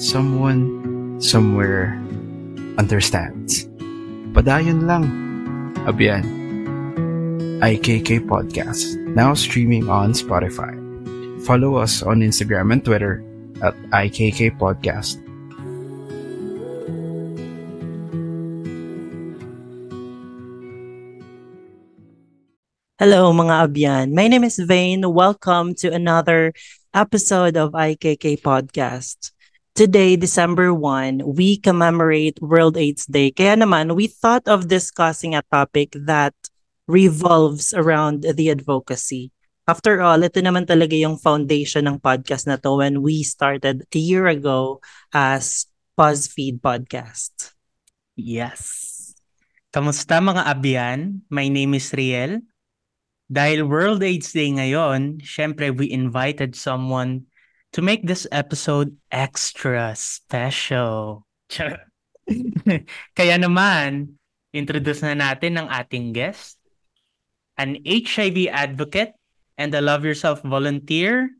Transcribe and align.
Someone, 0.00 1.20
somewhere, 1.20 1.92
understands. 2.80 3.68
Padayon 4.32 4.88
lang. 4.88 5.04
Abiyan. 5.84 6.24
IKK 7.60 8.24
Podcast, 8.24 8.96
now 9.12 9.36
streaming 9.36 9.92
on 9.92 10.16
Spotify. 10.16 10.72
Follow 11.44 11.76
us 11.76 12.00
on 12.00 12.24
Instagram 12.24 12.72
and 12.72 12.80
Twitter 12.80 13.20
at 13.60 13.76
IKK 13.92 14.56
Podcast. 14.56 15.20
Hello 22.96 23.36
mga 23.36 23.68
abyan. 23.68 24.06
My 24.16 24.32
name 24.32 24.48
is 24.48 24.56
Vane. 24.56 25.04
Welcome 25.04 25.76
to 25.84 25.92
another 25.92 26.56
episode 26.96 27.60
of 27.60 27.76
IKK 27.76 28.40
Podcast. 28.40 29.36
Today, 29.74 30.16
December 30.16 30.74
1, 30.74 31.22
we 31.24 31.56
commemorate 31.56 32.42
World 32.42 32.76
AIDS 32.76 33.06
Day. 33.06 33.30
Kaya 33.30 33.54
naman, 33.54 33.94
we 33.94 34.10
thought 34.10 34.44
of 34.50 34.66
discussing 34.66 35.34
a 35.34 35.46
topic 35.46 35.94
that 35.94 36.34
revolves 36.90 37.70
around 37.72 38.26
the 38.26 38.50
advocacy. 38.50 39.30
After 39.70 40.02
all, 40.02 40.26
ito 40.26 40.42
naman 40.42 40.66
talaga 40.66 40.98
yung 40.98 41.14
foundation 41.14 41.86
ng 41.86 42.02
podcast 42.02 42.50
na 42.50 42.58
to 42.58 42.82
when 42.82 43.06
we 43.06 43.22
started 43.22 43.86
a 43.86 44.00
year 44.02 44.26
ago 44.26 44.82
as 45.14 45.70
BuzzFeed 45.94 46.58
Podcast. 46.58 47.54
Yes. 48.18 49.14
Kamusta 49.70 50.18
mga 50.18 50.50
abyan? 50.50 51.22
My 51.30 51.46
name 51.46 51.78
is 51.78 51.94
Riel. 51.94 52.42
Dahil 53.30 53.62
World 53.62 54.02
AIDS 54.02 54.34
Day 54.34 54.50
ngayon, 54.50 55.22
syempre 55.22 55.70
we 55.70 55.86
invited 55.86 56.58
someone 56.58 57.29
to 57.72 57.82
make 57.82 58.06
this 58.06 58.26
episode 58.32 58.96
extra 59.10 59.94
special. 59.94 61.26
Kaya 63.18 63.36
naman, 63.38 64.18
introduce 64.50 65.02
na 65.02 65.14
natin 65.14 65.58
ang 65.58 65.68
ating 65.70 66.10
guest, 66.14 66.58
an 67.58 67.78
HIV 67.86 68.50
advocate 68.50 69.14
and 69.58 69.74
a 69.74 69.82
Love 69.82 70.04
Yourself 70.06 70.42
volunteer. 70.42 71.30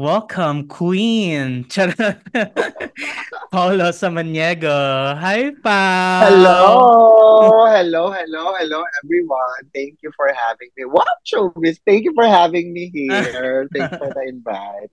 Welcome, 0.00 0.64
Queen! 0.68 1.68
Paulo 3.52 3.92
Samaniego. 3.92 4.72
Hi, 5.20 5.52
pa. 5.60 6.24
Hello! 6.24 7.68
Hello, 7.68 8.08
hello, 8.08 8.54
hello, 8.56 8.80
everyone. 9.04 9.62
Thank 9.74 10.00
you 10.00 10.12
for 10.16 10.32
having 10.32 10.72
me. 10.76 10.88
What, 10.88 11.20
Showbiz? 11.28 11.84
Thank 11.84 12.04
you 12.04 12.14
for 12.14 12.24
having 12.24 12.72
me 12.72 12.88
here. 12.94 13.68
Thanks 13.74 13.96
for 13.98 14.08
the 14.08 14.24
invite. 14.24 14.88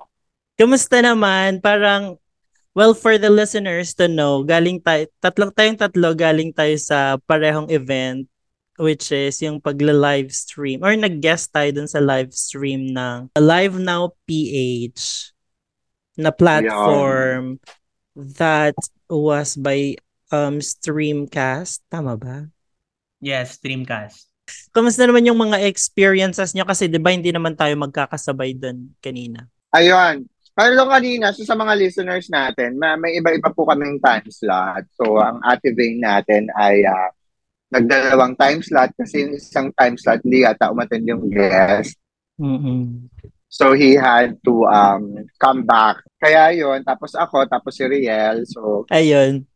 Kamusta 0.57 0.99
naman? 0.99 1.61
Parang, 1.61 2.17
well, 2.73 2.97
for 2.97 3.21
the 3.21 3.29
listeners 3.29 3.93
to 3.95 4.09
know, 4.09 4.41
galing 4.41 4.81
tayo, 4.81 5.05
tatlong 5.21 5.53
tayong 5.53 5.77
tatlo, 5.77 6.17
galing 6.17 6.51
tayo 6.51 6.73
sa 6.81 7.21
parehong 7.29 7.69
event 7.69 8.25
which 8.77 9.09
is 9.09 9.41
yung 9.41 9.57
pagla-live 9.57 10.29
stream 10.29 10.85
or 10.85 10.93
nag-guest 10.93 11.49
tayo 11.49 11.69
dun 11.73 11.89
sa 11.89 11.97
live 11.97 12.29
stream 12.29 12.93
ng 12.93 13.33
Live 13.33 13.75
Now 13.81 14.13
PH 14.29 15.33
na 16.17 16.29
platform 16.29 17.57
yeah. 17.57 18.25
that 18.37 18.77
was 19.09 19.57
by 19.57 19.97
um 20.29 20.61
Streamcast. 20.61 21.81
Tama 21.89 22.17
ba? 22.17 22.45
Yes, 23.17 23.57
Streamcast. 23.57 24.29
Kamusta 24.71 25.09
naman 25.09 25.25
yung 25.25 25.41
mga 25.41 25.65
experiences 25.65 26.53
nyo? 26.53 26.63
Kasi 26.63 26.85
di 26.87 27.01
ba 27.01 27.11
hindi 27.11 27.33
naman 27.33 27.57
tayo 27.57 27.73
magkakasabay 27.81 28.55
dun 28.55 28.93
kanina? 29.01 29.49
Ayun. 29.73 30.29
Pero 30.57 30.89
kanina, 30.89 31.29
so 31.29 31.45
sa 31.45 31.53
mga 31.53 31.77
listeners 31.77 32.33
natin, 32.33 32.81
may, 32.81 32.97
may 32.97 33.11
iba-iba 33.21 33.53
po 33.53 33.69
kaming 33.69 34.01
time 34.01 34.25
slot. 34.33 34.89
So, 34.97 35.21
ang 35.21 35.37
activate 35.45 36.01
natin 36.01 36.49
ay 36.57 36.81
uh, 36.81 37.13
nagdalawang 37.71 38.33
time 38.39 38.63
slot 38.63 38.95
kasi 38.95 39.27
yung 39.27 39.33
isang 39.35 39.69
time 39.75 39.99
slot 39.99 40.23
hindi 40.23 40.47
yata 40.47 40.71
umattend 40.71 41.03
yung 41.03 41.27
guest. 41.27 41.99
Mm-hmm. 42.39 43.11
So 43.47 43.73
he 43.73 43.95
had 43.95 44.39
to 44.43 44.67
um 44.67 45.27
come 45.39 45.63
back. 45.63 46.03
Kaya 46.19 46.51
yon 46.55 46.83
tapos 46.83 47.15
ako, 47.15 47.47
tapos 47.47 47.75
si 47.75 47.83
Riel. 47.87 48.43
So 48.47 48.87
Ayun. 48.91 49.47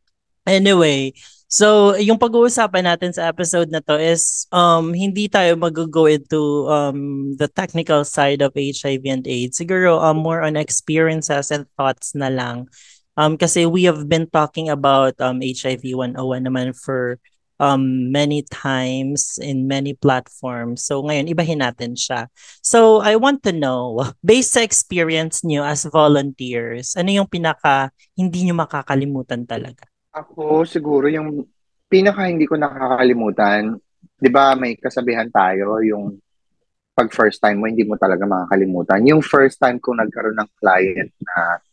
Anyway, 0.47 1.13
so 1.51 1.93
yung 1.99 2.15
pag-uusapan 2.15 2.87
natin 2.87 3.11
sa 3.11 3.27
episode 3.27 3.67
na 3.67 3.83
to 3.83 3.99
is 3.99 4.47
um 4.55 4.95
hindi 4.95 5.27
tayo 5.27 5.59
mag-go 5.59 6.07
into 6.07 6.65
um 6.71 7.31
the 7.35 7.51
technical 7.51 8.07
side 8.07 8.39
of 8.39 8.55
HIV 8.55 9.03
and 9.11 9.27
AIDS. 9.27 9.59
Siguro 9.59 9.99
um, 9.99 10.23
more 10.23 10.39
on 10.39 10.55
experiences 10.55 11.51
and 11.51 11.67
thoughts 11.75 12.15
na 12.15 12.31
lang. 12.31 12.71
Um 13.19 13.35
kasi 13.35 13.67
we 13.67 13.83
have 13.83 14.07
been 14.07 14.31
talking 14.31 14.71
about 14.71 15.19
um 15.19 15.43
HIV 15.43 15.83
101 15.91 16.47
naman 16.47 16.71
for 16.71 17.19
um, 17.61 18.09
many 18.09 18.41
times 18.49 19.37
in 19.37 19.69
many 19.69 19.93
platforms. 19.93 20.81
So 20.81 21.05
ngayon, 21.05 21.29
ibahin 21.29 21.61
natin 21.61 21.93
siya. 21.93 22.25
So 22.65 23.05
I 23.05 23.15
want 23.21 23.45
to 23.45 23.53
know, 23.53 24.01
based 24.25 24.57
sa 24.57 24.65
experience 24.65 25.45
niyo 25.45 25.61
as 25.61 25.85
volunteers, 25.85 26.97
ano 26.97 27.13
yung 27.13 27.29
pinaka 27.29 27.93
hindi 28.17 28.49
niyo 28.49 28.57
makakalimutan 28.57 29.45
talaga? 29.45 29.90
Ako 30.11 30.67
siguro 30.67 31.07
yung 31.07 31.47
pinaka 31.87 32.27
hindi 32.27 32.43
ko 32.47 32.59
nakakalimutan, 32.59 33.79
'di 34.19 34.29
ba 34.31 34.55
may 34.59 34.75
kasabihan 34.75 35.31
tayo 35.31 35.79
yung 35.83 36.19
pag 36.91 37.07
first 37.15 37.39
time 37.39 37.63
mo 37.63 37.71
hindi 37.71 37.87
mo 37.87 37.95
talaga 37.95 38.27
makakalimutan. 38.27 39.07
Yung 39.07 39.23
first 39.23 39.57
time 39.57 39.79
ko 39.79 39.95
nagkaroon 39.95 40.35
ng 40.35 40.51
client 40.59 41.11
na 41.23 41.63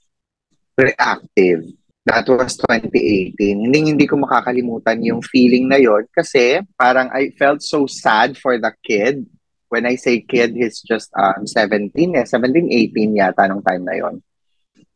reactive 0.79 1.67
That 2.09 2.25
was 2.25 2.57
2018. 2.65 3.37
Hindi 3.69 3.79
hindi 3.85 4.07
ko 4.09 4.17
makakalimutan 4.17 5.05
yung 5.05 5.21
feeling 5.21 5.69
na 5.69 5.77
yon 5.77 6.09
kasi 6.09 6.65
parang 6.73 7.13
I 7.13 7.37
felt 7.37 7.61
so 7.61 7.85
sad 7.85 8.41
for 8.41 8.57
the 8.57 8.73
kid. 8.81 9.29
When 9.69 9.85
I 9.85 10.01
say 10.01 10.25
kid, 10.25 10.57
he's 10.57 10.81
just 10.81 11.13
um, 11.13 11.45
17, 11.45 11.93
eh, 12.17 12.25
17, 12.25 12.73
18 12.97 13.21
yata 13.21 13.45
nung 13.45 13.61
time 13.61 13.85
na 13.85 14.01
yon. 14.01 14.25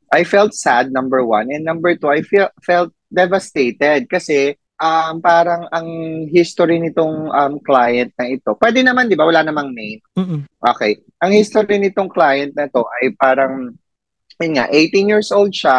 I 0.09 0.25
felt 0.25 0.57
sad, 0.57 0.89
number 0.89 1.21
one. 1.21 1.53
And 1.53 1.69
number 1.69 1.93
two, 2.01 2.09
I 2.09 2.25
feel, 2.25 2.49
felt 2.65 2.97
devastated 3.13 4.09
kasi 4.09 4.57
um, 4.81 5.21
parang 5.21 5.69
ang 5.71 5.89
history 6.33 6.81
nitong 6.81 7.29
um, 7.29 7.55
client 7.61 8.11
na 8.17 8.27
ito, 8.33 8.57
pwede 8.59 8.81
naman, 8.81 9.07
di 9.07 9.15
ba? 9.15 9.29
Wala 9.29 9.45
namang 9.45 9.71
name. 9.71 10.01
Mm-mm. 10.17 10.43
Okay. 10.59 10.99
Ang 11.23 11.33
history 11.37 11.79
nitong 11.79 12.11
client 12.11 12.57
na 12.57 12.67
to 12.67 12.83
ay 12.99 13.15
parang 13.15 13.77
yun 14.43 14.59
nga, 14.59 14.67
18 14.67 15.07
years 15.07 15.31
old 15.31 15.55
siya, 15.55 15.77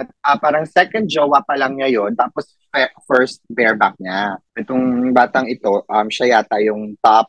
uh, 0.00 0.38
parang 0.40 0.64
second 0.64 1.04
jowa 1.04 1.44
pa 1.44 1.60
lang 1.60 1.76
niya 1.76 1.92
yon 1.92 2.16
tapos 2.16 2.56
first 3.04 3.44
bareback 3.52 4.00
niya. 4.00 4.40
Itong 4.56 5.12
batang 5.12 5.44
ito, 5.44 5.84
um, 5.84 6.08
siya 6.08 6.40
yata 6.40 6.56
yung 6.64 6.96
top. 7.04 7.28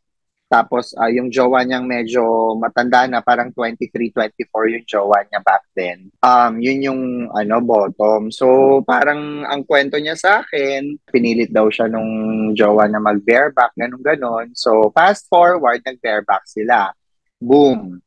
Tapos 0.49 0.97
uh, 0.97 1.07
yung 1.13 1.29
jowa 1.29 1.61
niyang 1.61 1.85
medyo 1.85 2.57
matanda 2.57 3.05
na, 3.05 3.21
parang 3.21 3.53
23, 3.53 4.11
24 4.11 4.75
yung 4.75 4.85
jowa 4.89 5.21
niya 5.29 5.39
back 5.45 5.63
then. 5.77 6.09
Um, 6.25 6.57
yun 6.57 6.79
yung 6.81 7.01
ano, 7.29 7.61
bottom. 7.61 8.33
So 8.33 8.81
parang 8.83 9.45
ang 9.45 9.63
kwento 9.63 10.01
niya 10.01 10.17
sa 10.17 10.41
akin, 10.41 10.97
pinilit 11.07 11.53
daw 11.53 11.69
siya 11.69 11.85
nung 11.85 12.09
jowa 12.57 12.89
na 12.89 12.97
mag-bareback, 12.97 13.77
ganun-ganon. 13.77 14.57
So 14.57 14.89
fast 14.89 15.29
forward, 15.29 15.85
nag-bareback 15.85 16.49
sila. 16.49 16.91
Boom 17.37 18.01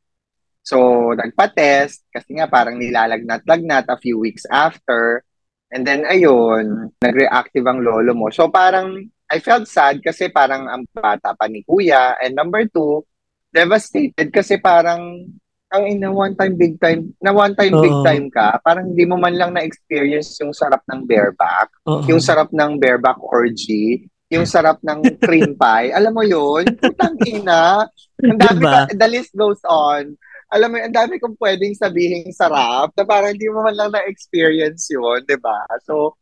So, 0.63 1.11
nagpa-test 1.11 2.07
kasi 2.07 2.39
nga 2.39 2.47
parang 2.47 2.79
nilalagnat-lagnat 2.79 3.91
a 3.91 3.99
few 3.99 4.15
weeks 4.15 4.47
after. 4.47 5.27
And 5.67 5.83
then, 5.83 6.07
ayun, 6.07 6.95
nag-reactive 7.03 7.67
ang 7.67 7.83
lolo 7.83 8.15
mo. 8.15 8.31
So, 8.31 8.47
parang 8.47 9.11
I 9.33 9.41
felt 9.41 9.65
sad 9.65 9.97
kasi 10.05 10.29
parang 10.29 10.69
ang 10.69 10.85
bata 10.93 11.33
pa 11.33 11.49
ni 11.49 11.65
kuya. 11.65 12.13
And 12.21 12.37
number 12.37 12.69
two, 12.69 13.01
devastated 13.49 14.29
kasi 14.29 14.61
parang 14.61 15.25
ang 15.73 15.89
ina 15.89 16.13
one 16.13 16.37
time 16.37 16.53
big 16.53 16.77
time 16.77 17.17
na 17.17 17.33
one 17.33 17.57
time 17.57 17.73
uh 17.73 17.81
big 17.81 17.97
time 18.05 18.29
ka 18.29 18.61
parang 18.61 18.93
hindi 18.93 19.09
mo 19.09 19.17
man 19.17 19.33
lang 19.33 19.57
na-experience 19.57 20.37
yung 20.37 20.53
sarap 20.53 20.85
ng 20.85 21.09
bareback 21.09 21.65
uh 21.89 22.05
yung 22.05 22.21
sarap 22.21 22.53
ng 22.53 22.77
bareback 22.77 23.17
orgy 23.17 24.05
yung 24.29 24.45
sarap 24.45 24.77
ng 24.85 25.01
cream 25.17 25.57
pie 25.61 25.89
alam 25.89 26.13
mo 26.13 26.21
yun 26.21 26.61
putang 26.77 27.17
ina 27.25 27.89
ang 28.21 28.37
dami 28.37 28.61
diba? 28.61 28.85
the 28.93 29.07
list 29.09 29.33
goes 29.33 29.61
on 29.65 30.13
alam 30.53 30.69
mo, 30.69 30.77
ang 30.77 30.93
dami 30.93 31.17
kong 31.17 31.33
pwedeng 31.41 31.73
sabihin 31.73 32.29
sarap 32.29 32.93
na 32.93 33.01
parang 33.09 33.33
hindi 33.33 33.49
mo 33.49 33.65
man 33.65 33.73
lang 33.73 33.89
na-experience 33.89 34.85
yun, 34.93 35.25
di 35.25 35.33
ba? 35.41 35.65
So, 35.81 36.13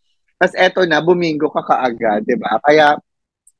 tas 0.42 0.58
eto 0.58 0.82
na, 0.90 1.06
bumingo 1.06 1.54
ka 1.54 1.62
kaagad, 1.62 2.26
di 2.26 2.34
ba? 2.34 2.58
Kaya, 2.66 2.98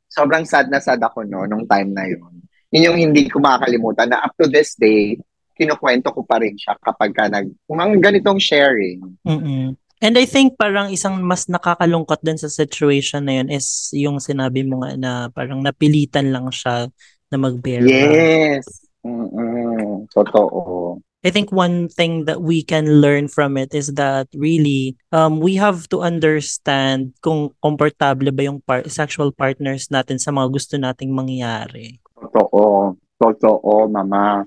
sobrang 0.10 0.50
sad 0.50 0.74
na 0.74 0.82
sad 0.82 0.98
ako 0.98 1.22
no, 1.30 1.46
nung 1.46 1.70
time 1.70 1.94
na 1.94 2.10
yun. 2.10 2.42
Yun 2.74 2.90
yung 2.90 2.98
hindi 2.98 3.30
ko 3.30 3.38
makakalimutan 3.38 4.10
na 4.10 4.26
up 4.26 4.34
to 4.34 4.50
this 4.50 4.74
day, 4.82 5.14
kinukwento 5.54 6.10
ko 6.10 6.26
pa 6.26 6.42
rin 6.42 6.58
siya 6.58 6.74
kapag 6.82 7.14
ka 7.14 7.30
nag, 7.30 7.54
kung 7.70 7.78
ang 7.78 7.94
ganitong 8.02 8.42
sharing. 8.42 8.98
Mm-mm. 9.22 9.78
And 10.02 10.18
I 10.18 10.26
think 10.26 10.58
parang 10.58 10.90
isang 10.90 11.22
mas 11.22 11.46
nakakalungkot 11.46 12.26
din 12.26 12.34
sa 12.34 12.50
situation 12.50 13.22
na 13.22 13.38
yun 13.38 13.54
is 13.54 13.94
yung 13.94 14.18
sinabi 14.18 14.66
mo 14.66 14.82
nga 14.82 14.98
na 14.98 15.12
parang 15.30 15.62
napilitan 15.62 16.34
lang 16.34 16.50
siya 16.50 16.90
na 17.30 17.38
mag-bear. 17.38 17.86
Yes! 17.86 18.90
Mm-mm. 19.06 20.10
Totoo. 20.10 20.98
I 21.22 21.30
think 21.30 21.54
one 21.54 21.86
thing 21.86 22.26
that 22.26 22.42
we 22.42 22.66
can 22.66 22.98
learn 22.98 23.30
from 23.30 23.54
it 23.54 23.78
is 23.78 23.94
that 23.94 24.26
really 24.34 24.98
um 25.14 25.38
we 25.38 25.54
have 25.62 25.86
to 25.94 26.02
understand 26.02 27.14
kung 27.22 27.54
komportable 27.62 28.34
ba 28.34 28.50
yung 28.50 28.66
par- 28.66 28.90
sexual 28.90 29.30
partners 29.30 29.94
natin 29.94 30.18
sa 30.18 30.34
mga 30.34 30.50
gusto 30.50 30.74
nating 30.82 31.14
mangyari. 31.14 32.02
Totoo. 32.18 32.98
Totoo, 33.22 33.86
mama. 33.86 34.42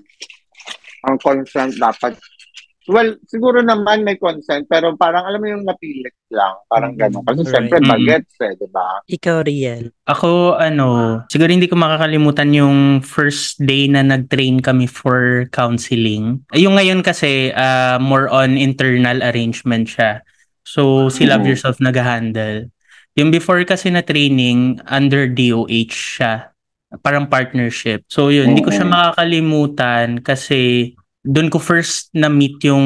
Ang 1.07 1.15
consent 1.23 1.79
dapat 1.79 2.19
Well, 2.85 3.17
siguro 3.25 3.65
naman 3.65 4.05
may 4.05 4.13
consent, 4.21 4.69
pero 4.69 4.93
parang 4.93 5.25
alam 5.25 5.41
mo 5.41 5.47
yung 5.49 5.65
napilit 5.65 6.13
lang. 6.29 6.53
Parang 6.69 6.93
Mm, 6.93 7.01
gano'n. 7.01 7.23
Kasi 7.25 7.41
right. 7.41 7.49
syempre, 7.49 7.77
Mm. 7.81 7.89
bagets 7.89 8.33
eh, 8.45 8.53
di 8.53 8.67
ba? 8.69 9.01
Ikaw, 9.09 9.37
Riel. 9.41 9.89
Ako, 10.05 10.53
ano, 10.53 11.21
siguro 11.33 11.49
hindi 11.49 11.65
ko 11.65 11.73
makakalimutan 11.73 12.53
yung 12.53 12.77
first 13.01 13.57
day 13.57 13.89
na 13.89 14.05
nag-train 14.05 14.61
kami 14.61 14.85
for 14.85 15.49
counseling. 15.49 16.45
Yung 16.53 16.77
ngayon 16.77 17.01
kasi, 17.01 17.49
ah, 17.57 17.97
more 17.97 18.29
on 18.29 18.53
internal 18.53 19.17
arrangement 19.25 19.89
siya. 19.89 20.21
So, 20.61 21.09
si 21.09 21.25
Love 21.25 21.41
Mhm. 21.45 21.49
Yourself 21.53 21.77
nag-handle. 21.81 22.69
Yung 23.17 23.33
before 23.33 23.61
kasi 23.65 23.89
na 23.89 24.05
training, 24.05 24.77
under 24.85 25.25
DOH 25.25 25.93
siya. 25.93 26.33
Parang 27.01 27.25
partnership. 27.25 28.05
So, 28.07 28.29
yun, 28.29 28.53
hindi 28.53 28.61
ko 28.61 28.69
siya 28.69 28.85
makakalimutan 28.85 30.21
kasi 30.21 30.93
doon 31.25 31.49
ko 31.49 31.57
first 31.57 32.13
na-meet 32.13 32.61
yung 32.61 32.85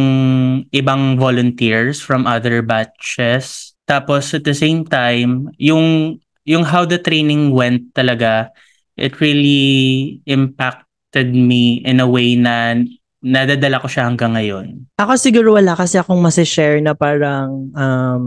ibang 0.71 1.19
volunteers 1.19 1.99
from 1.99 2.23
other 2.23 2.63
batches. 2.63 3.75
Tapos 3.83 4.31
at 4.31 4.47
the 4.47 4.55
same 4.55 4.87
time, 4.87 5.51
yung 5.59 6.17
yung 6.47 6.63
how 6.63 6.87
the 6.87 6.97
training 6.97 7.51
went 7.51 7.91
talaga, 7.93 8.49
it 8.95 9.19
really 9.19 10.17
impacted 10.25 11.35
me 11.35 11.83
in 11.83 11.99
a 11.99 12.07
way 12.07 12.39
na 12.39 12.79
nadadala 13.19 13.83
ko 13.83 13.87
siya 13.91 14.07
hanggang 14.07 14.33
ngayon. 14.39 14.87
Ako 14.95 15.19
siguro 15.19 15.59
wala 15.59 15.75
kasi 15.75 15.99
akong 15.99 16.23
masishare 16.23 16.79
na 16.79 16.95
parang 16.95 17.75
um, 17.75 18.23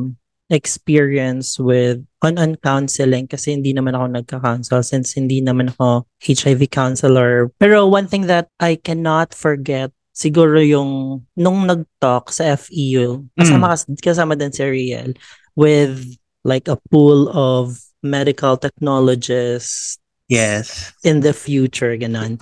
experience 0.52 1.56
with 1.56 2.04
on 2.20 2.36
on 2.36 2.60
counseling 2.60 3.24
kasi 3.24 3.56
hindi 3.56 3.72
naman 3.72 3.96
ako 3.96 4.06
nagka-counsel 4.12 4.84
since 4.84 5.16
hindi 5.16 5.40
naman 5.40 5.72
ako 5.72 6.04
HIV 6.20 6.68
counselor. 6.68 7.48
Pero 7.56 7.88
one 7.88 8.04
thing 8.04 8.28
that 8.28 8.52
I 8.60 8.76
cannot 8.76 9.32
forget 9.32 9.88
siguro 10.12 10.60
yung 10.60 11.24
nung 11.32 11.64
nag-talk 11.64 12.28
sa 12.28 12.52
FEU 12.56 13.24
kasama 13.34 13.72
kas- 13.72 13.88
kasama 14.00 14.32
din 14.36 14.52
si 14.52 14.62
Riel 14.62 15.16
with 15.56 16.16
like 16.44 16.68
a 16.68 16.76
pool 16.92 17.32
of 17.32 17.80
medical 18.04 18.60
technologists 18.60 19.98
Yes. 20.32 20.96
in 21.04 21.20
the 21.20 21.36
future 21.36 21.92
ganun. 22.00 22.40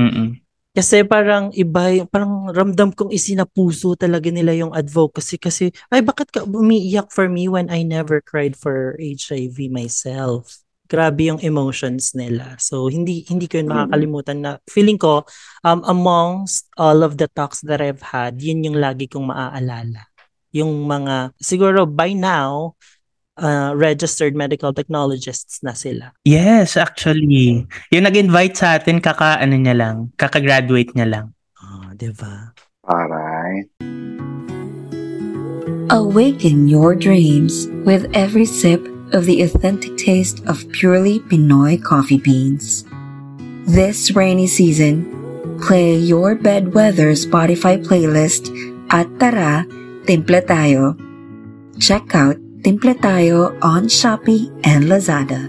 Mm-mm. 0.00 0.40
Kasi 0.72 1.02
parang 1.02 1.50
iba, 1.58 2.06
parang 2.06 2.54
ramdam 2.54 2.94
kong 2.94 3.10
isinapuso 3.10 3.98
talaga 3.98 4.30
nila 4.30 4.54
yung 4.54 4.70
advocacy 4.70 5.34
kasi, 5.34 5.74
ay 5.90 6.06
bakit 6.06 6.30
ka 6.30 6.46
umiiyak 6.46 7.10
for 7.10 7.26
me 7.26 7.50
when 7.50 7.66
I 7.66 7.82
never 7.82 8.22
cried 8.22 8.54
for 8.54 8.94
HIV 8.94 9.74
myself? 9.74 10.62
Grabe 10.88 11.28
yung 11.28 11.36
emotions 11.44 12.16
nila. 12.16 12.56
So, 12.56 12.88
hindi 12.88 13.20
hindi 13.28 13.44
ko 13.44 13.60
yun 13.60 13.68
Mm. 13.68 13.72
makakalimutan 13.76 14.38
na 14.40 14.50
feeling 14.64 14.96
ko, 14.96 15.28
um, 15.60 15.84
amongst 15.84 16.72
all 16.80 17.04
of 17.04 17.20
the 17.20 17.28
talks 17.28 17.60
that 17.60 17.84
I've 17.84 18.00
had, 18.00 18.40
yun 18.40 18.64
yung 18.64 18.80
lagi 18.80 19.04
kong 19.04 19.28
maaalala. 19.28 20.08
Yung 20.56 20.88
mga, 20.88 21.36
siguro 21.36 21.84
by 21.84 22.16
now, 22.16 22.72
uh, 23.36 23.76
registered 23.76 24.32
medical 24.32 24.72
technologists 24.72 25.60
na 25.60 25.76
sila. 25.76 26.16
Yes, 26.24 26.80
actually. 26.80 27.68
Yung 27.92 28.04
nag-invite 28.08 28.56
sa 28.56 28.80
atin, 28.80 28.98
kaka, 28.98 29.44
ano 29.44 29.60
niya 29.60 29.76
lang, 29.76 29.96
kaka-graduate 30.16 30.96
niya 30.96 31.06
lang. 31.06 31.26
Oh, 31.60 31.92
di 31.92 32.08
ba? 32.16 32.56
Aray. 32.88 33.68
Awaken 35.92 36.68
your 36.68 36.96
dreams 36.96 37.68
with 37.84 38.08
every 38.12 38.48
sip 38.48 38.84
of 39.12 39.26
the 39.26 39.42
authentic 39.42 39.96
taste 39.96 40.44
of 40.46 40.68
purely 40.72 41.20
Pinoy 41.28 41.82
coffee 41.82 42.18
beans. 42.18 42.84
This 43.68 44.12
rainy 44.16 44.46
season, 44.46 45.04
play 45.60 45.96
your 45.96 46.34
bedweather 46.34 47.12
Spotify 47.12 47.76
playlist 47.80 48.48
at 48.88 49.08
Tara, 49.20 49.68
Timple 50.06 50.40
Tayo. 50.42 50.96
Check 51.76 52.14
out 52.14 52.36
Timple 52.64 52.94
Tayo 52.96 53.56
on 53.62 53.86
Shopee 53.86 54.48
and 54.64 54.88
Lazada. 54.88 55.48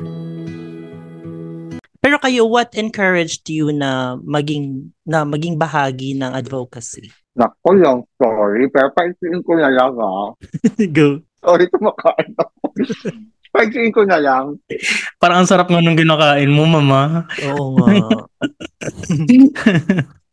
Pero 2.00 2.16
kayo, 2.20 2.48
what 2.48 2.72
encouraged 2.80 3.48
you 3.52 3.76
na 3.76 4.16
maging 4.24 4.96
na 5.04 5.28
maging 5.28 5.60
bahagi 5.60 6.16
ng 6.16 6.32
advocacy? 6.32 7.12
Naku, 7.36 7.76
long 7.76 8.08
story. 8.16 8.72
Pero 8.72 8.92
paisiin 8.96 9.44
ko 9.44 9.60
na 9.60 9.68
lang 9.72 9.96
ah. 10.00 10.32
Go. 10.96 11.24
Sorry, 11.44 11.68
kumakain 11.72 12.36
ako. 12.40 12.64
Paisiin 13.60 13.92
ko 13.92 14.08
na 14.08 14.20
lang. 14.24 14.56
Parang 15.20 15.44
ang 15.44 15.50
sarap 15.50 15.68
nga 15.68 15.84
nung 15.84 16.00
ginakain 16.00 16.48
mo, 16.48 16.64
mama. 16.64 17.28
Oo 17.44 17.76
nga. 17.76 17.92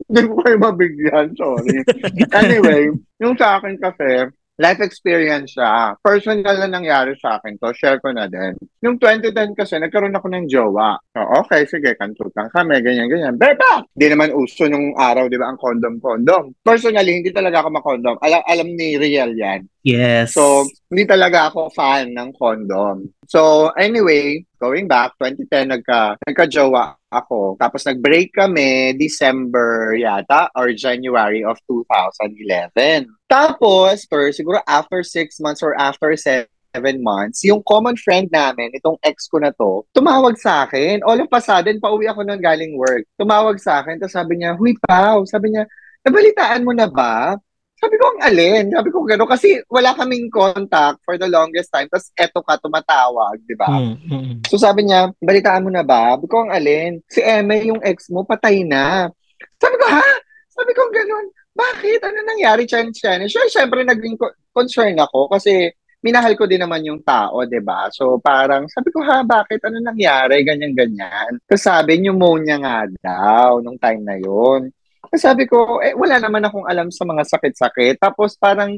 Hindi 0.06 0.20
ko 0.30 0.38
kayo 0.38 0.56
mabigyan, 0.62 1.34
sorry. 1.34 1.82
anyway, 2.30 2.86
yung 3.18 3.34
sa 3.34 3.58
akin 3.58 3.74
kasi, 3.82 4.30
life 4.56 4.80
experience 4.80 5.52
siya. 5.52 5.96
Personal 6.00 6.56
na 6.56 6.68
nangyari 6.68 7.12
sa 7.20 7.36
akin 7.36 7.60
to. 7.60 7.72
Share 7.76 8.00
ko 8.00 8.12
na 8.12 8.24
din. 8.24 8.56
Yung 8.80 8.96
2010 8.96 9.52
kasi, 9.52 9.76
nagkaroon 9.76 10.16
ako 10.16 10.32
ng 10.32 10.48
jowa. 10.48 10.96
So, 11.12 11.20
okay, 11.44 11.68
sige, 11.68 11.92
kantutan 11.96 12.48
kami, 12.52 12.80
ganyan-ganyan. 12.80 13.36
Beba! 13.36 13.84
Di 13.92 14.08
naman 14.08 14.32
uso 14.32 14.64
nung 14.68 14.96
araw, 14.96 15.28
di 15.28 15.36
ba, 15.36 15.52
ang 15.52 15.60
condom-condom. 15.60 16.56
Personally, 16.64 17.20
hindi 17.20 17.30
talaga 17.32 17.64
ako 17.64 17.68
makondom. 17.76 18.16
Alam, 18.24 18.40
alam 18.48 18.68
ni 18.72 18.96
Riel 18.96 19.36
yan. 19.36 19.60
Yes. 19.86 20.34
So, 20.34 20.66
hindi 20.90 21.06
talaga 21.06 21.52
ako 21.52 21.70
fan 21.70 22.16
ng 22.16 22.34
condom. 22.34 23.12
So, 23.30 23.70
anyway, 23.78 24.42
going 24.58 24.88
back, 24.90 25.14
2010, 25.20 25.78
nagka, 25.78 26.18
nagka-jowa 26.26 26.96
ako. 27.16 27.56
Tapos 27.58 27.86
nag-break 27.86 28.34
kami 28.34 28.94
December 28.98 29.96
yata 29.96 30.52
or 30.52 30.70
January 30.76 31.42
of 31.42 31.56
2011. 31.64 33.08
Tapos, 33.26 34.06
for 34.06 34.30
siguro 34.30 34.62
after 34.70 35.02
six 35.02 35.42
months 35.42 35.62
or 35.62 35.74
after 35.74 36.14
seven 36.14 37.02
months, 37.02 37.42
yung 37.42 37.62
common 37.66 37.98
friend 37.98 38.30
namin, 38.30 38.70
itong 38.78 38.98
ex 39.02 39.26
ko 39.26 39.42
na 39.42 39.50
to, 39.50 39.82
tumawag 39.90 40.38
sa 40.38 40.66
akin. 40.66 41.02
All 41.02 41.18
of 41.18 41.30
a 41.30 41.40
sudden, 41.42 41.82
pauwi 41.82 42.06
ako 42.06 42.22
nun 42.22 42.38
galing 42.38 42.78
work. 42.78 43.02
Tumawag 43.18 43.58
sa 43.58 43.82
akin, 43.82 43.98
tapos 43.98 44.14
sabi 44.14 44.40
niya, 44.42 44.54
Huy, 44.54 44.78
Pao, 44.78 45.26
sabi 45.26 45.54
niya, 45.54 45.66
nabalitaan 46.06 46.62
mo 46.62 46.70
na 46.70 46.86
ba? 46.86 47.34
Sabi 47.76 48.00
ko, 48.00 48.08
ang 48.08 48.32
alin? 48.32 48.72
Sabi 48.72 48.88
ko, 48.88 49.04
gano'n. 49.04 49.28
Kasi 49.28 49.60
wala 49.68 49.92
kaming 49.92 50.32
contact 50.32 50.96
for 51.04 51.20
the 51.20 51.28
longest 51.28 51.68
time. 51.68 51.84
Tapos 51.92 52.08
eto 52.16 52.40
ka, 52.40 52.56
tumatawag, 52.56 53.36
di 53.44 53.52
ba? 53.52 53.68
Mm, 53.68 53.96
mm. 54.08 54.32
So 54.48 54.56
sabi 54.56 54.88
niya, 54.88 55.12
balitaan 55.20 55.60
mo 55.60 55.68
na 55.68 55.84
ba? 55.84 56.16
Sabi 56.16 56.24
ko, 56.24 56.48
ang 56.48 56.56
alin? 56.56 57.04
Si 57.04 57.20
Eme, 57.20 57.68
yung 57.68 57.84
ex 57.84 58.08
mo, 58.08 58.24
patay 58.24 58.64
na. 58.64 59.12
Sabi 59.60 59.76
ko, 59.76 59.84
ha? 59.92 60.08
Sabi 60.56 60.72
ko, 60.72 60.88
gano'n. 60.88 61.26
Bakit? 61.56 62.00
Ano 62.04 62.18
nangyari, 62.28 62.68
Chen 62.68 62.92
Chen? 62.92 63.24
Sure, 63.24 63.48
syempre, 63.48 63.80
naging 63.80 64.20
co- 64.20 64.36
concern 64.52 64.92
ako 65.00 65.32
kasi 65.32 65.72
minahal 66.04 66.36
ko 66.36 66.44
din 66.44 66.60
naman 66.60 66.84
yung 66.84 67.00
tao, 67.00 67.40
ba? 67.64 67.88
So 67.90 68.20
parang, 68.20 68.68
sabi 68.68 68.92
ko, 68.92 69.00
ha, 69.02 69.24
bakit? 69.24 69.64
Ano 69.64 69.80
nangyari? 69.80 70.44
Ganyan-ganyan. 70.44 71.40
Tapos 71.48 71.64
sabi, 71.64 71.96
pneumonia 71.98 72.60
nga 72.60 72.76
daw 73.00 73.64
nung 73.64 73.80
time 73.80 74.04
na 74.04 74.16
yon. 74.20 74.68
Tapos 75.00 75.22
sabi 75.24 75.48
ko, 75.48 75.80
eh, 75.80 75.96
wala 75.96 76.20
naman 76.20 76.44
akong 76.44 76.68
alam 76.68 76.92
sa 76.92 77.08
mga 77.08 77.24
sakit-sakit. 77.24 77.96
Tapos 77.96 78.36
parang, 78.36 78.76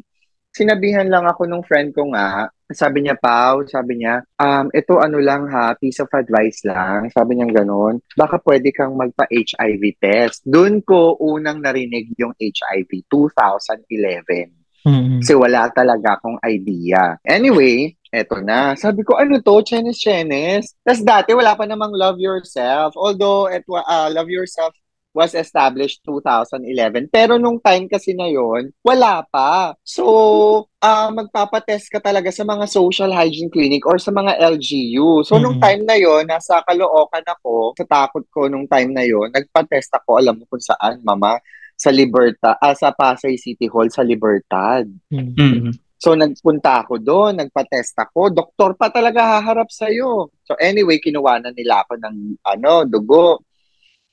sinabihan 0.55 1.07
lang 1.11 1.27
ako 1.27 1.45
nung 1.45 1.67
friend 1.67 1.93
ko 1.93 2.09
nga, 2.15 2.49
sabi 2.69 3.05
niya, 3.05 3.17
Pao, 3.17 3.65
sabi 3.65 4.05
niya, 4.05 4.21
um, 4.37 4.69
ito 4.77 5.01
ano 5.01 5.19
lang 5.19 5.49
ha, 5.49 5.73
piece 5.77 6.05
of 6.05 6.13
advice 6.13 6.61
lang. 6.69 7.09
Sabi 7.09 7.41
niya 7.41 7.65
ganun, 7.65 8.05
baka 8.13 8.37
pwede 8.45 8.69
kang 8.77 8.93
magpa-HIV 8.97 9.83
test. 9.97 10.45
Doon 10.45 10.85
ko 10.85 11.17
unang 11.17 11.65
narinig 11.65 12.13
yung 12.21 12.37
HIV, 12.37 13.09
2011. 13.09 14.53
Mm, 14.87 15.21
Kasi 15.21 15.35
wala 15.35 15.69
talaga 15.75 16.17
akong 16.17 16.39
idea. 16.47 17.19
Anyway, 17.27 17.99
eto 18.09 18.41
na. 18.41 18.79
Sabi 18.79 19.03
ko, 19.05 19.19
ano 19.19 19.41
to? 19.43 19.61
Chenes, 19.65 19.99
chenes. 19.99 20.73
Tapos 20.81 21.03
dati, 21.03 21.35
wala 21.35 21.59
pa 21.59 21.67
namang 21.67 21.93
love 21.93 22.17
yourself. 22.21 22.95
Although, 22.95 23.51
et, 23.51 23.65
uh, 23.69 24.09
love 24.13 24.31
yourself 24.31 24.73
was 25.17 25.33
established 25.35 26.05
2011. 26.05 27.09
Pero 27.11 27.41
nung 27.41 27.59
time 27.59 27.89
kasi 27.89 28.13
na 28.13 28.29
yon, 28.29 28.71
wala 28.85 29.25
pa. 29.29 29.75
So, 29.83 30.05
uh, 30.79 31.11
magpapatest 31.11 31.91
ka 31.91 31.99
talaga 31.99 32.29
sa 32.31 32.45
mga 32.45 32.69
social 32.69 33.11
hygiene 33.11 33.51
clinic 33.51 33.83
or 33.89 33.97
sa 33.99 34.13
mga 34.13 34.39
LGU. 34.39 35.25
So, 35.25 35.37
mm-hmm. 35.37 35.43
nung 35.43 35.59
time 35.59 35.83
na 35.89 35.97
yon, 35.97 36.25
nasa 36.29 36.61
Caloocan 36.63 37.25
ako, 37.25 37.75
sa 37.75 37.85
takot 37.89 38.25
ko 38.31 38.47
nung 38.47 38.69
time 38.69 38.93
na 38.95 39.03
yon, 39.03 39.33
nagpa-test 39.33 39.97
ako, 39.97 40.21
alam 40.21 40.39
mo 40.39 40.45
kung 40.47 40.63
saan, 40.63 41.01
mama, 41.03 41.41
sa 41.79 41.95
Libertad, 41.95 42.59
ah, 42.59 42.75
sa 42.75 42.91
Pasay 42.91 43.39
City 43.39 43.71
Hall, 43.71 43.87
sa 43.89 44.03
Libertad. 44.03 44.91
Mm-hmm. 45.15 45.89
So, 45.99 46.15
nagpunta 46.15 46.87
ako 46.87 47.03
doon, 47.03 47.43
nagpa-test 47.43 47.99
ako. 47.99 48.31
Doktor 48.31 48.79
pa 48.79 48.87
talaga 48.87 49.39
haharap 49.39 49.67
sa'yo. 49.67 50.31
So, 50.47 50.55
anyway, 50.63 51.03
kinuha 51.03 51.43
na 51.43 51.51
nila 51.51 51.83
ako 51.83 51.99
ng 51.99 52.17
ano, 52.47 52.87
dugo. 52.87 53.43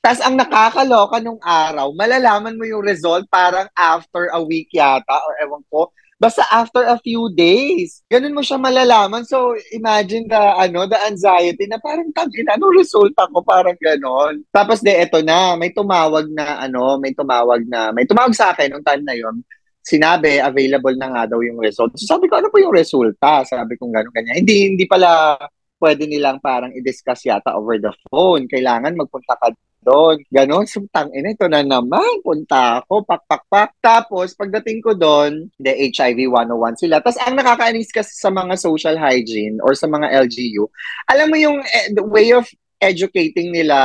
Tapos 0.06 0.22
ang 0.22 0.38
nakakaloka 0.38 1.18
nung 1.18 1.42
araw, 1.42 1.90
malalaman 1.90 2.54
mo 2.54 2.62
yung 2.62 2.86
result 2.86 3.26
parang 3.26 3.66
after 3.74 4.30
a 4.30 4.38
week 4.38 4.70
yata 4.70 5.18
or 5.18 5.34
ewan 5.42 5.66
ko. 5.66 5.90
Basta 6.14 6.46
after 6.46 6.86
a 6.86 6.94
few 7.02 7.26
days. 7.34 8.06
Ganun 8.06 8.38
mo 8.38 8.38
siya 8.38 8.54
malalaman. 8.54 9.26
So 9.26 9.58
imagine 9.74 10.30
the 10.30 10.38
ano, 10.38 10.86
the 10.86 10.94
anxiety 11.10 11.66
na 11.66 11.82
parang 11.82 12.14
tangin 12.14 12.46
ano 12.46 12.70
resulta 12.70 13.26
ko 13.34 13.42
parang 13.42 13.74
ganon. 13.82 14.46
Tapos 14.54 14.78
de 14.78 14.94
eto 14.94 15.26
na, 15.26 15.58
may 15.58 15.74
tumawag 15.74 16.30
na 16.30 16.62
ano, 16.62 17.02
may 17.02 17.10
tumawag 17.10 17.66
na, 17.66 17.90
may 17.90 18.06
tumawag 18.06 18.30
sa 18.30 18.54
akin 18.54 18.78
nung 18.78 18.86
time 18.86 19.02
na 19.02 19.18
yon 19.18 19.42
sinabi 19.82 20.38
available 20.38 20.94
na 20.94 21.10
nga 21.18 21.34
daw 21.34 21.42
yung 21.42 21.58
result. 21.58 21.90
So 21.98 22.14
sabi 22.14 22.30
ko, 22.30 22.38
ano 22.38 22.46
po 22.46 22.62
yung 22.62 22.78
resulta? 22.78 23.42
Sabi 23.42 23.74
ko 23.74 23.90
gano'n, 23.90 24.14
ganyan. 24.14 24.38
Hindi, 24.38 24.70
hindi 24.70 24.86
pala 24.86 25.34
pwede 25.82 26.06
nilang 26.06 26.38
parang 26.38 26.70
i-discuss 26.72 27.26
yata 27.26 27.58
over 27.58 27.82
the 27.82 27.90
phone. 28.06 28.46
Kailangan 28.46 28.94
magpunta 28.94 29.34
ka 29.34 29.50
doon. 29.86 30.18
Ganon, 30.26 30.66
sumtang 30.66 31.14
ina, 31.14 31.30
ito 31.30 31.46
na 31.46 31.62
naman, 31.62 32.02
punta 32.26 32.82
ako, 32.82 33.06
pak, 33.06 33.22
pak, 33.30 33.42
pak. 33.46 33.70
Tapos, 33.78 34.34
pagdating 34.34 34.82
ko 34.82 34.98
doon, 34.98 35.46
the 35.62 35.70
HIV 35.70 36.26
101 36.26 36.82
sila. 36.82 36.98
Tapos, 36.98 37.22
ang 37.22 37.38
nakakainis 37.38 37.94
kasi 37.94 38.10
sa 38.18 38.34
mga 38.34 38.58
social 38.58 38.98
hygiene 38.98 39.62
or 39.62 39.78
sa 39.78 39.86
mga 39.86 40.10
LGU, 40.26 40.66
alam 41.06 41.30
mo 41.30 41.38
yung 41.38 41.62
eh, 41.62 41.94
the 41.94 42.02
way 42.02 42.34
of 42.34 42.42
educating 42.76 43.54
nila 43.54 43.78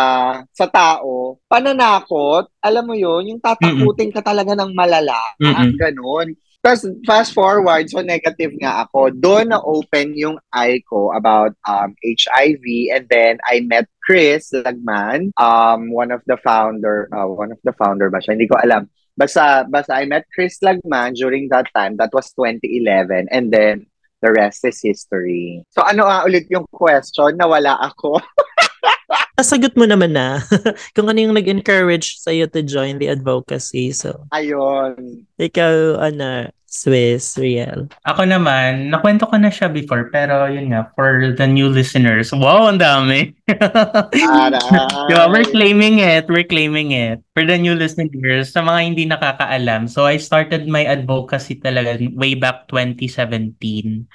sa 0.51 0.67
tao, 0.67 1.39
pananakot, 1.47 2.51
alam 2.59 2.83
mo 2.83 2.95
yun, 2.95 3.35
yung 3.35 3.41
tatakutin 3.43 4.11
ka 4.11 4.19
talaga 4.19 4.51
ng 4.51 4.71
malala, 4.75 5.17
mm 5.39 5.79
ganon. 5.79 6.35
Tapos 6.61 6.85
fast 7.09 7.33
forward, 7.33 7.89
so 7.89 8.05
negative 8.05 8.53
nga 8.61 8.85
ako. 8.85 9.09
Doon 9.09 9.49
na-open 9.49 10.13
yung 10.13 10.37
eye 10.53 10.85
ko 10.85 11.09
about 11.09 11.57
um, 11.65 11.97
HIV 12.05 12.93
and 12.93 13.09
then 13.09 13.41
I 13.49 13.65
met 13.65 13.89
Chris 14.05 14.53
Lagman, 14.53 15.33
um, 15.41 15.89
one 15.89 16.13
of 16.13 16.21
the 16.29 16.37
founder, 16.37 17.09
uh, 17.09 17.25
one 17.25 17.49
of 17.49 17.57
the 17.65 17.73
founder 17.73 18.13
ba 18.13 18.21
siya? 18.21 18.37
Hindi 18.37 18.45
ko 18.45 18.61
alam. 18.61 18.85
Basta, 19.17 19.65
basta 19.65 19.97
I 19.97 20.05
met 20.05 20.29
Chris 20.29 20.61
Lagman 20.61 21.17
during 21.17 21.49
that 21.49 21.65
time. 21.73 21.97
That 21.97 22.13
was 22.13 22.29
2011. 22.37 23.33
And 23.33 23.49
then 23.49 23.89
the 24.21 24.29
rest 24.29 24.61
is 24.61 24.77
history. 24.85 25.65
So 25.73 25.81
ano 25.81 26.05
nga 26.05 26.29
ulit 26.29 26.45
yung 26.53 26.69
question? 26.69 27.41
Nawala 27.41 27.73
ako. 27.89 28.21
Nasagot 29.39 29.73
mo 29.79 29.87
naman 29.87 30.11
na 30.15 30.43
kung 30.95 31.07
ano 31.07 31.19
yung 31.19 31.35
nag-encourage 31.35 32.19
sa'yo 32.19 32.47
to 32.51 32.61
join 32.61 32.99
the 32.99 33.07
advocacy. 33.07 33.95
So, 33.95 34.27
ayun. 34.31 35.25
Ikaw, 35.39 35.99
ano, 35.99 36.51
Swiss, 36.71 37.35
real. 37.35 37.91
Ako 38.07 38.23
naman, 38.23 38.87
nakwento 38.87 39.27
ko 39.27 39.35
na 39.35 39.51
siya 39.51 39.67
before, 39.67 40.07
pero 40.07 40.47
yun 40.47 40.71
nga, 40.71 40.87
for 40.95 41.35
the 41.35 41.43
new 41.43 41.67
listeners, 41.67 42.31
wow, 42.31 42.71
ang 42.71 42.79
dami. 42.79 43.35
diba, 45.11 45.25
we're 45.27 45.51
claiming 45.51 45.99
it, 45.99 46.31
we're 46.31 46.47
claiming 46.47 46.95
it. 46.95 47.19
For 47.35 47.43
the 47.43 47.59
new 47.59 47.75
listeners, 47.75 48.55
sa 48.55 48.63
mga 48.63 48.79
hindi 48.87 49.03
nakakaalam, 49.03 49.91
so 49.91 50.07
I 50.07 50.15
started 50.15 50.71
my 50.71 50.87
advocacy 50.87 51.59
talaga 51.59 51.99
way 52.15 52.39
back 52.39 52.71
2017. 52.71 54.07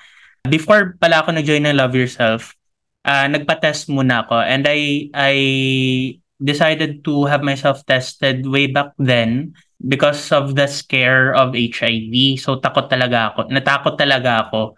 Before 0.49 0.97
pala 0.97 1.21
ako 1.21 1.37
nag-join 1.37 1.69
ng 1.69 1.77
Love 1.77 1.93
Yourself, 1.93 2.56
uh, 3.07 3.27
nagpa-test 3.31 3.89
muna 3.89 4.27
ako 4.27 4.43
and 4.43 4.67
I 4.67 5.09
I 5.15 5.35
decided 6.43 7.07
to 7.09 7.25
have 7.25 7.41
myself 7.41 7.81
tested 7.89 8.45
way 8.45 8.69
back 8.69 8.93
then 9.01 9.57
because 9.81 10.29
of 10.33 10.53
the 10.53 10.69
scare 10.69 11.33
of 11.33 11.57
HIV. 11.57 12.37
So 12.41 12.61
takot 12.61 12.93
talaga 12.93 13.33
ako. 13.33 13.49
Natakot 13.49 13.97
talaga 13.97 14.49
ako. 14.49 14.77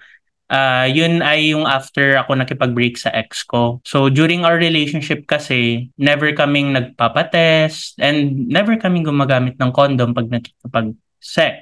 Uh, 0.49 0.89
yun 0.89 1.21
ay 1.21 1.53
yung 1.53 1.69
after 1.69 2.17
ako 2.17 2.33
nakipag-break 2.33 2.97
sa 2.97 3.13
ex 3.13 3.45
ko. 3.45 3.85
So 3.85 4.09
during 4.09 4.49
our 4.49 4.57
relationship 4.57 5.29
kasi, 5.29 5.93
never 6.01 6.33
kaming 6.33 6.73
nagpapatest 6.73 8.01
and 8.01 8.49
never 8.49 8.81
kaming 8.81 9.05
gumagamit 9.05 9.61
ng 9.61 9.71
condom 9.77 10.17
pag 10.17 10.33
nakikipag-sex. 10.33 11.53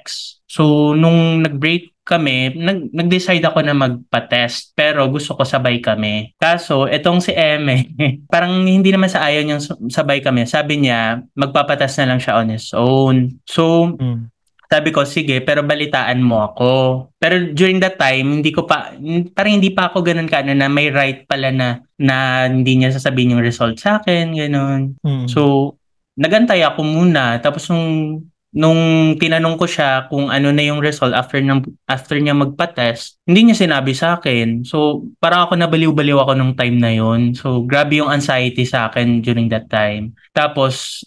So 0.47 0.95
nung 0.95 1.43
nag-break 1.43 1.96
kami, 2.07 2.55
nag, 2.55 2.95
nag-decide 2.95 3.43
ako 3.43 3.59
na 3.67 3.75
magpa-test 3.75 4.71
pero 4.71 5.03
gusto 5.11 5.35
ko 5.35 5.43
sabay 5.43 5.83
kami. 5.83 6.31
Kaso, 6.39 6.87
etong 6.87 7.19
si 7.19 7.35
Eme, 7.35 7.91
parang 8.33 8.63
hindi 8.63 8.95
naman 8.95 9.11
sa 9.11 9.27
ayaw 9.27 9.43
niyang 9.43 9.63
sabay 9.91 10.23
kami. 10.23 10.47
Sabi 10.47 10.87
niya, 10.87 11.19
magpapatest 11.35 11.99
na 11.99 12.15
lang 12.15 12.19
siya 12.23 12.39
on 12.39 12.49
his 12.55 12.71
own. 12.71 13.35
So, 13.43 13.91
mm. 13.99 14.31
sabi 14.71 14.95
ko, 14.95 15.03
sige, 15.03 15.43
pero 15.43 15.67
balitaan 15.67 16.23
mo 16.23 16.47
ako. 16.47 16.71
Pero 17.19 17.51
during 17.51 17.83
that 17.83 17.99
time, 17.99 18.39
hindi 18.39 18.55
ko 18.55 18.63
pa, 18.63 18.95
parang 19.35 19.59
hindi 19.59 19.75
pa 19.75 19.91
ako 19.91 19.99
ganun 20.07 20.31
ka 20.31 20.47
na 20.47 20.71
may 20.71 20.87
right 20.87 21.27
pala 21.27 21.51
na, 21.51 21.83
na 21.99 22.47
hindi 22.47 22.79
niya 22.79 22.95
sasabihin 22.95 23.35
yung 23.35 23.43
result 23.43 23.83
sa 23.83 23.99
akin, 23.99 24.31
ganun. 24.31 24.95
Mm. 25.03 25.27
So, 25.27 25.75
nagantay 26.17 26.63
ako 26.65 26.81
muna. 26.81 27.37
Tapos 27.43 27.69
nung 27.69 28.23
nung 28.57 29.13
tinanong 29.21 29.53
ko 29.53 29.69
siya 29.69 30.09
kung 30.09 30.33
ano 30.33 30.49
na 30.49 30.65
yung 30.65 30.81
result 30.81 31.13
after 31.13 31.37
ng 31.37 31.61
after 31.85 32.17
niya 32.17 32.33
magpa-test, 32.33 33.21
hindi 33.29 33.45
niya 33.45 33.69
sinabi 33.69 33.93
sa 33.93 34.17
akin. 34.17 34.65
So, 34.65 35.05
parang 35.21 35.45
ako 35.45 35.61
nabaliw-baliw 35.61 36.17
ako 36.17 36.33
nung 36.33 36.57
time 36.57 36.81
na 36.81 36.89
yon. 36.89 37.37
So, 37.37 37.61
grabe 37.69 38.01
yung 38.01 38.09
anxiety 38.09 38.65
sa 38.65 38.89
akin 38.89 39.21
during 39.21 39.53
that 39.53 39.69
time. 39.69 40.17
Tapos, 40.33 41.05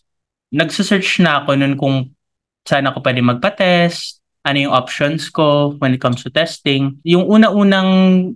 nagsa-search 0.54 1.26
na 1.26 1.42
ako 1.42 1.50
nun 1.58 1.74
kung 1.74 2.14
saan 2.62 2.86
ako 2.86 3.02
pwede 3.02 3.18
magpa-test, 3.18 4.19
ano 4.44 4.58
yung 4.68 4.74
options 4.74 5.28
ko 5.28 5.76
when 5.78 5.92
it 5.92 6.00
comes 6.00 6.24
to 6.24 6.30
testing. 6.32 6.96
Yung 7.04 7.28
una-unang 7.28 7.90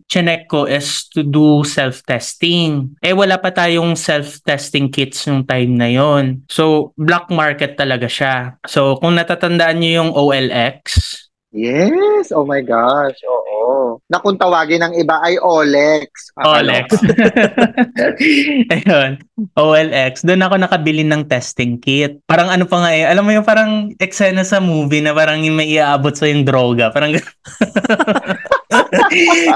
chinek 0.08 0.48
ko 0.52 0.68
is 0.68 1.08
to 1.12 1.24
do 1.24 1.64
self-testing. 1.64 2.96
Eh 3.00 3.16
wala 3.16 3.40
pa 3.40 3.50
tayong 3.50 3.96
self-testing 3.96 4.92
kits 4.92 5.24
yung 5.28 5.48
time 5.48 5.72
na 5.76 5.88
yon. 5.88 6.44
So 6.52 6.92
black 7.00 7.32
market 7.32 7.80
talaga 7.80 8.08
siya. 8.08 8.60
So 8.68 9.00
kung 9.00 9.16
natatandaan 9.16 9.80
niyo 9.80 10.04
yung 10.04 10.12
OLX, 10.12 10.84
Yes! 11.54 12.34
Oh 12.34 12.42
my 12.42 12.58
gosh, 12.66 13.14
oo. 13.22 14.02
Na 14.10 14.18
kung 14.18 14.34
tawagin 14.34 14.82
ng 14.82 14.98
iba 14.98 15.22
ay 15.22 15.38
OLEX. 15.38 16.34
OLEX. 16.42 16.98
Ayun. 18.74 19.22
OLX. 19.54 20.26
Doon 20.26 20.42
ako 20.42 20.54
nakabili 20.58 21.06
ng 21.06 21.30
testing 21.30 21.78
kit. 21.78 22.18
Parang 22.26 22.50
ano 22.50 22.66
pa 22.66 22.82
nga 22.82 22.90
eh. 22.90 23.06
Alam 23.06 23.30
mo 23.30 23.30
yung 23.30 23.46
parang 23.46 23.94
eksena 24.02 24.42
sa 24.42 24.58
movie 24.58 24.98
na 24.98 25.14
parang 25.14 25.38
may 25.54 25.78
iaabot 25.78 26.10
sa 26.10 26.26
yung 26.26 26.42
droga. 26.42 26.90
Parang 26.90 27.14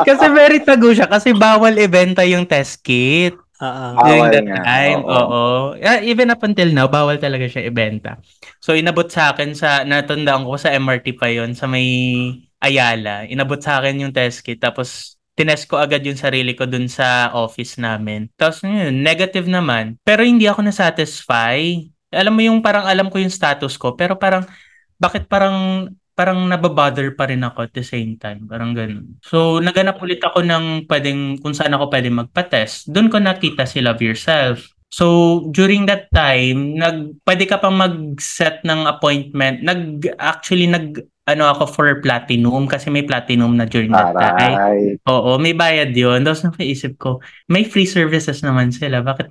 kasi 0.07 0.25
very 0.31 0.63
tago 0.63 0.95
siya 0.95 1.11
kasi 1.11 1.35
bawal 1.35 1.75
ibenta 1.83 2.23
yung 2.23 2.47
test 2.47 2.79
kit. 2.87 3.35
Uh, 3.59 3.99
During 4.07 4.31
that 4.31 4.47
nga. 4.47 4.63
time, 4.63 5.03
oo. 5.03 5.19
oo. 5.19 5.75
Yeah, 5.83 5.99
even 6.07 6.31
up 6.31 6.47
until 6.47 6.71
now, 6.71 6.87
bawal 6.87 7.19
talaga 7.19 7.51
siya 7.51 7.67
ibenta. 7.67 8.23
So, 8.69 8.77
inabot 8.77 9.09
sa 9.09 9.33
akin 9.33 9.57
sa, 9.57 9.81
natandaan 9.89 10.45
ko 10.45 10.61
sa 10.61 10.77
MRT 10.77 11.17
pa 11.17 11.33
yon 11.33 11.57
sa 11.57 11.65
may 11.65 11.89
Ayala. 12.61 13.25
Inabot 13.25 13.57
sa 13.57 13.81
akin 13.81 14.05
yung 14.05 14.13
test 14.13 14.45
kit. 14.45 14.61
Tapos, 14.61 15.17
tinest 15.33 15.65
ko 15.65 15.81
agad 15.81 16.05
yung 16.05 16.21
sarili 16.21 16.53
ko 16.53 16.69
dun 16.69 16.85
sa 16.85 17.33
office 17.33 17.81
namin. 17.81 18.29
Tapos, 18.37 18.61
yun, 18.61 19.01
negative 19.01 19.49
naman. 19.49 19.97
Pero 20.05 20.21
hindi 20.21 20.45
ako 20.45 20.69
na-satisfy. 20.69 21.81
Alam 22.13 22.37
mo 22.37 22.43
yung 22.45 22.61
parang 22.61 22.85
alam 22.85 23.09
ko 23.09 23.17
yung 23.17 23.33
status 23.33 23.81
ko, 23.81 23.97
pero 23.97 24.21
parang, 24.21 24.45
bakit 25.01 25.25
parang 25.33 25.89
parang 26.13 26.45
nababother 26.45 27.17
pa 27.17 27.31
rin 27.31 27.41
ako 27.47 27.71
at 27.71 27.73
the 27.73 27.87
same 27.87 28.21
time. 28.21 28.45
Parang 28.45 28.77
ganun. 28.77 29.17
So, 29.25 29.65
naganap 29.65 29.97
ulit 30.03 30.21
ako 30.21 30.45
ng 30.45 30.85
pwedeng, 30.91 31.41
kung 31.41 31.57
saan 31.57 31.73
ako 31.73 31.89
pwedeng 31.89 32.21
magpa-test. 32.21 32.93
Doon 32.93 33.09
ko 33.09 33.17
nakita 33.17 33.65
si 33.65 33.81
Love 33.81 34.05
Yourself. 34.05 34.77
So, 34.89 35.07
during 35.53 35.85
that 35.87 36.09
time, 36.11 36.81
nag, 36.81 37.21
pwede 37.29 37.45
ka 37.45 37.61
pang 37.61 37.77
mag-set 37.77 38.65
ng 38.65 38.89
appointment. 38.89 39.61
Nag, 39.61 40.09
actually, 40.17 40.65
nag, 40.65 41.05
ano 41.29 41.45
ako 41.53 41.65
for 41.69 41.89
platinum 42.01 42.65
kasi 42.65 42.89
may 42.89 43.05
platinum 43.05 43.53
na 43.53 43.69
during 43.69 43.93
that 43.93 44.09
time. 44.17 44.65
Oo, 45.05 45.37
may 45.37 45.53
bayad 45.53 45.93
yun. 45.93 46.25
Tapos 46.25 46.41
napaisip 46.41 46.97
ko, 46.97 47.21
may 47.53 47.69
free 47.69 47.85
services 47.85 48.41
naman 48.41 48.73
sila. 48.73 49.05
Bakit 49.05 49.29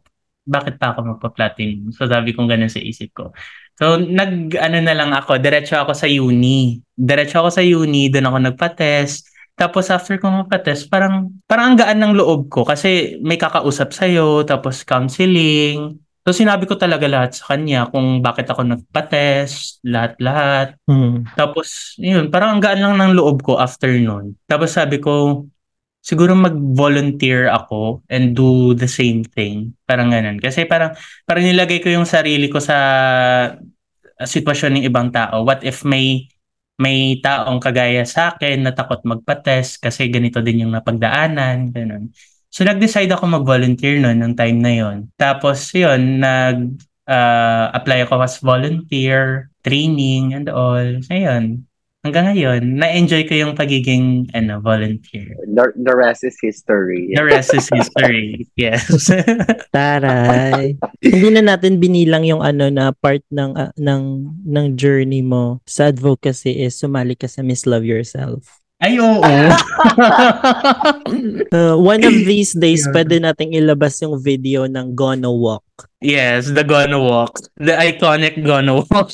bakit 0.48 0.80
pa 0.80 0.94
ako 0.96 1.18
magpa-platinum? 1.18 1.92
So 1.92 2.08
sabi 2.08 2.32
kong 2.38 2.48
ganun 2.48 2.72
sa 2.72 2.80
isip 2.80 3.12
ko. 3.18 3.34
So 3.78 3.98
nag 3.98 4.54
ano 4.58 4.78
na 4.80 4.94
lang 4.94 5.12
ako, 5.12 5.42
diretso 5.42 5.76
ako 5.76 5.98
sa 5.98 6.08
uni. 6.08 6.80
Diretso 6.94 7.42
ako 7.42 7.50
sa 7.52 7.66
uni, 7.66 8.14
doon 8.14 8.30
ako 8.30 8.38
nagpa-test. 8.54 9.28
Tapos 9.58 9.90
after 9.90 10.22
ko 10.22 10.30
magpa-test, 10.30 10.88
parang 10.88 11.34
parang 11.50 11.74
ang 11.74 11.78
gaan 11.82 11.98
ng 11.98 12.14
loob 12.14 12.48
ko 12.54 12.62
kasi 12.62 13.18
may 13.26 13.42
kakausap 13.42 13.90
sa 13.90 14.06
iyo, 14.06 14.46
tapos 14.46 14.86
counseling, 14.86 15.98
So 16.28 16.36
sinabi 16.36 16.68
ko 16.68 16.76
talaga 16.76 17.08
lahat 17.08 17.40
sa 17.40 17.56
kanya 17.56 17.88
kung 17.88 18.20
bakit 18.20 18.52
ako 18.52 18.68
nagpa-test, 18.68 19.80
lahat-lahat. 19.88 20.76
Hmm. 20.84 21.24
Tapos, 21.40 21.96
yun, 21.96 22.28
parang 22.28 22.60
ang 22.60 22.60
gaan 22.60 22.84
lang 22.84 23.00
ng 23.00 23.16
loob 23.16 23.48
ko 23.48 23.56
after 23.56 23.88
nun. 23.96 24.36
Tapos 24.44 24.76
sabi 24.76 25.00
ko, 25.00 25.48
siguro 26.04 26.36
mag-volunteer 26.36 27.48
ako 27.48 28.04
and 28.12 28.36
do 28.36 28.76
the 28.76 28.92
same 28.92 29.24
thing. 29.24 29.72
Parang 29.88 30.12
ganun. 30.12 30.36
Kasi 30.44 30.68
parang, 30.68 31.00
parang 31.24 31.48
nilagay 31.48 31.80
ko 31.80 31.96
yung 31.96 32.04
sarili 32.04 32.52
ko 32.52 32.60
sa 32.60 32.76
sitwasyon 34.20 34.84
ng 34.84 34.84
ibang 34.84 35.16
tao. 35.16 35.48
What 35.48 35.64
if 35.64 35.88
may 35.88 36.28
may 36.78 37.20
taong 37.20 37.60
kagaya 37.60 38.06
sa 38.06 38.34
akin 38.34 38.66
na 38.66 38.72
takot 38.74 39.02
magpa-test 39.04 39.82
kasi 39.84 40.10
ganito 40.10 40.42
din 40.42 40.66
yung 40.66 40.74
napagdaanan, 40.74 41.74
ganun. 41.74 42.14
So 42.50 42.64
nag-decide 42.64 43.12
ako 43.12 43.28
mag-volunteer 43.28 44.00
noon 44.02 44.24
ng 44.24 44.34
time 44.34 44.60
na 44.64 44.74
yon. 44.74 44.98
Tapos 45.20 45.70
yun, 45.76 46.24
nag 46.24 46.80
uh, 47.06 47.70
apply 47.76 48.08
ako 48.08 48.24
as 48.24 48.40
volunteer, 48.40 49.54
training 49.62 50.34
and 50.34 50.48
all. 50.50 50.88
Ayun. 51.12 51.67
Hanggang 52.08 52.32
ngayon, 52.32 52.80
na-enjoy 52.80 53.28
ko 53.28 53.36
yung 53.36 53.52
pagiging 53.52 54.32
ano, 54.32 54.64
volunteer. 54.64 55.36
The, 55.44 55.76
the 55.76 55.92
rest 55.92 56.24
is 56.24 56.40
history. 56.40 57.12
The 57.12 57.28
rest 57.28 57.52
is 57.52 57.68
history. 57.68 58.48
yes. 58.56 59.12
Taray. 59.76 60.80
Hindi 61.04 61.28
na 61.36 61.44
natin 61.44 61.84
binilang 61.84 62.24
yung 62.24 62.40
ano 62.40 62.72
na 62.72 62.96
part 62.96 63.28
ng 63.28 63.60
uh, 63.60 63.76
ng 63.76 64.04
ng 64.48 64.66
journey 64.80 65.20
mo 65.20 65.60
sa 65.68 65.92
advocacy 65.92 66.64
is 66.64 66.80
sumali 66.80 67.20
ka 67.20 67.28
sa 67.28 67.44
Miss 67.44 67.68
Love 67.68 67.84
Yourself. 67.84 68.64
Ay, 68.80 69.04
oo. 69.04 69.20
uh, 71.52 71.76
one 71.76 72.08
of 72.08 72.16
these 72.24 72.56
days, 72.56 72.88
yeah. 72.88 72.94
pwede 72.96 73.20
nating 73.20 73.52
ilabas 73.52 74.00
yung 74.00 74.16
video 74.16 74.64
ng 74.64 74.96
Gonna 74.96 75.28
Walk. 75.28 75.92
Yes, 76.00 76.56
the 76.56 76.64
Gonna 76.64 77.04
Walk. 77.04 77.36
The 77.60 77.76
iconic 77.76 78.40
Gonna 78.40 78.80
Walk. 78.88 79.12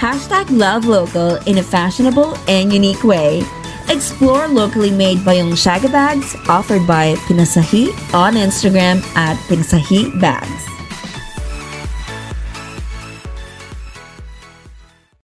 Hashtag 0.00 0.48
love 0.48 0.86
local 0.86 1.34
in 1.44 1.58
a 1.58 1.62
fashionable 1.62 2.34
and 2.48 2.72
unique 2.72 3.04
way. 3.04 3.42
Explore 3.90 4.48
locally 4.48 4.90
made 4.90 5.18
Bayong 5.18 5.52
Shaga 5.52 5.92
bags 5.92 6.34
offered 6.48 6.86
by 6.86 7.16
Pinasahi 7.28 7.92
on 8.14 8.32
Instagram 8.32 9.04
at 9.14 9.36
Pinasahi 9.44 10.18
Bags. 10.18 10.69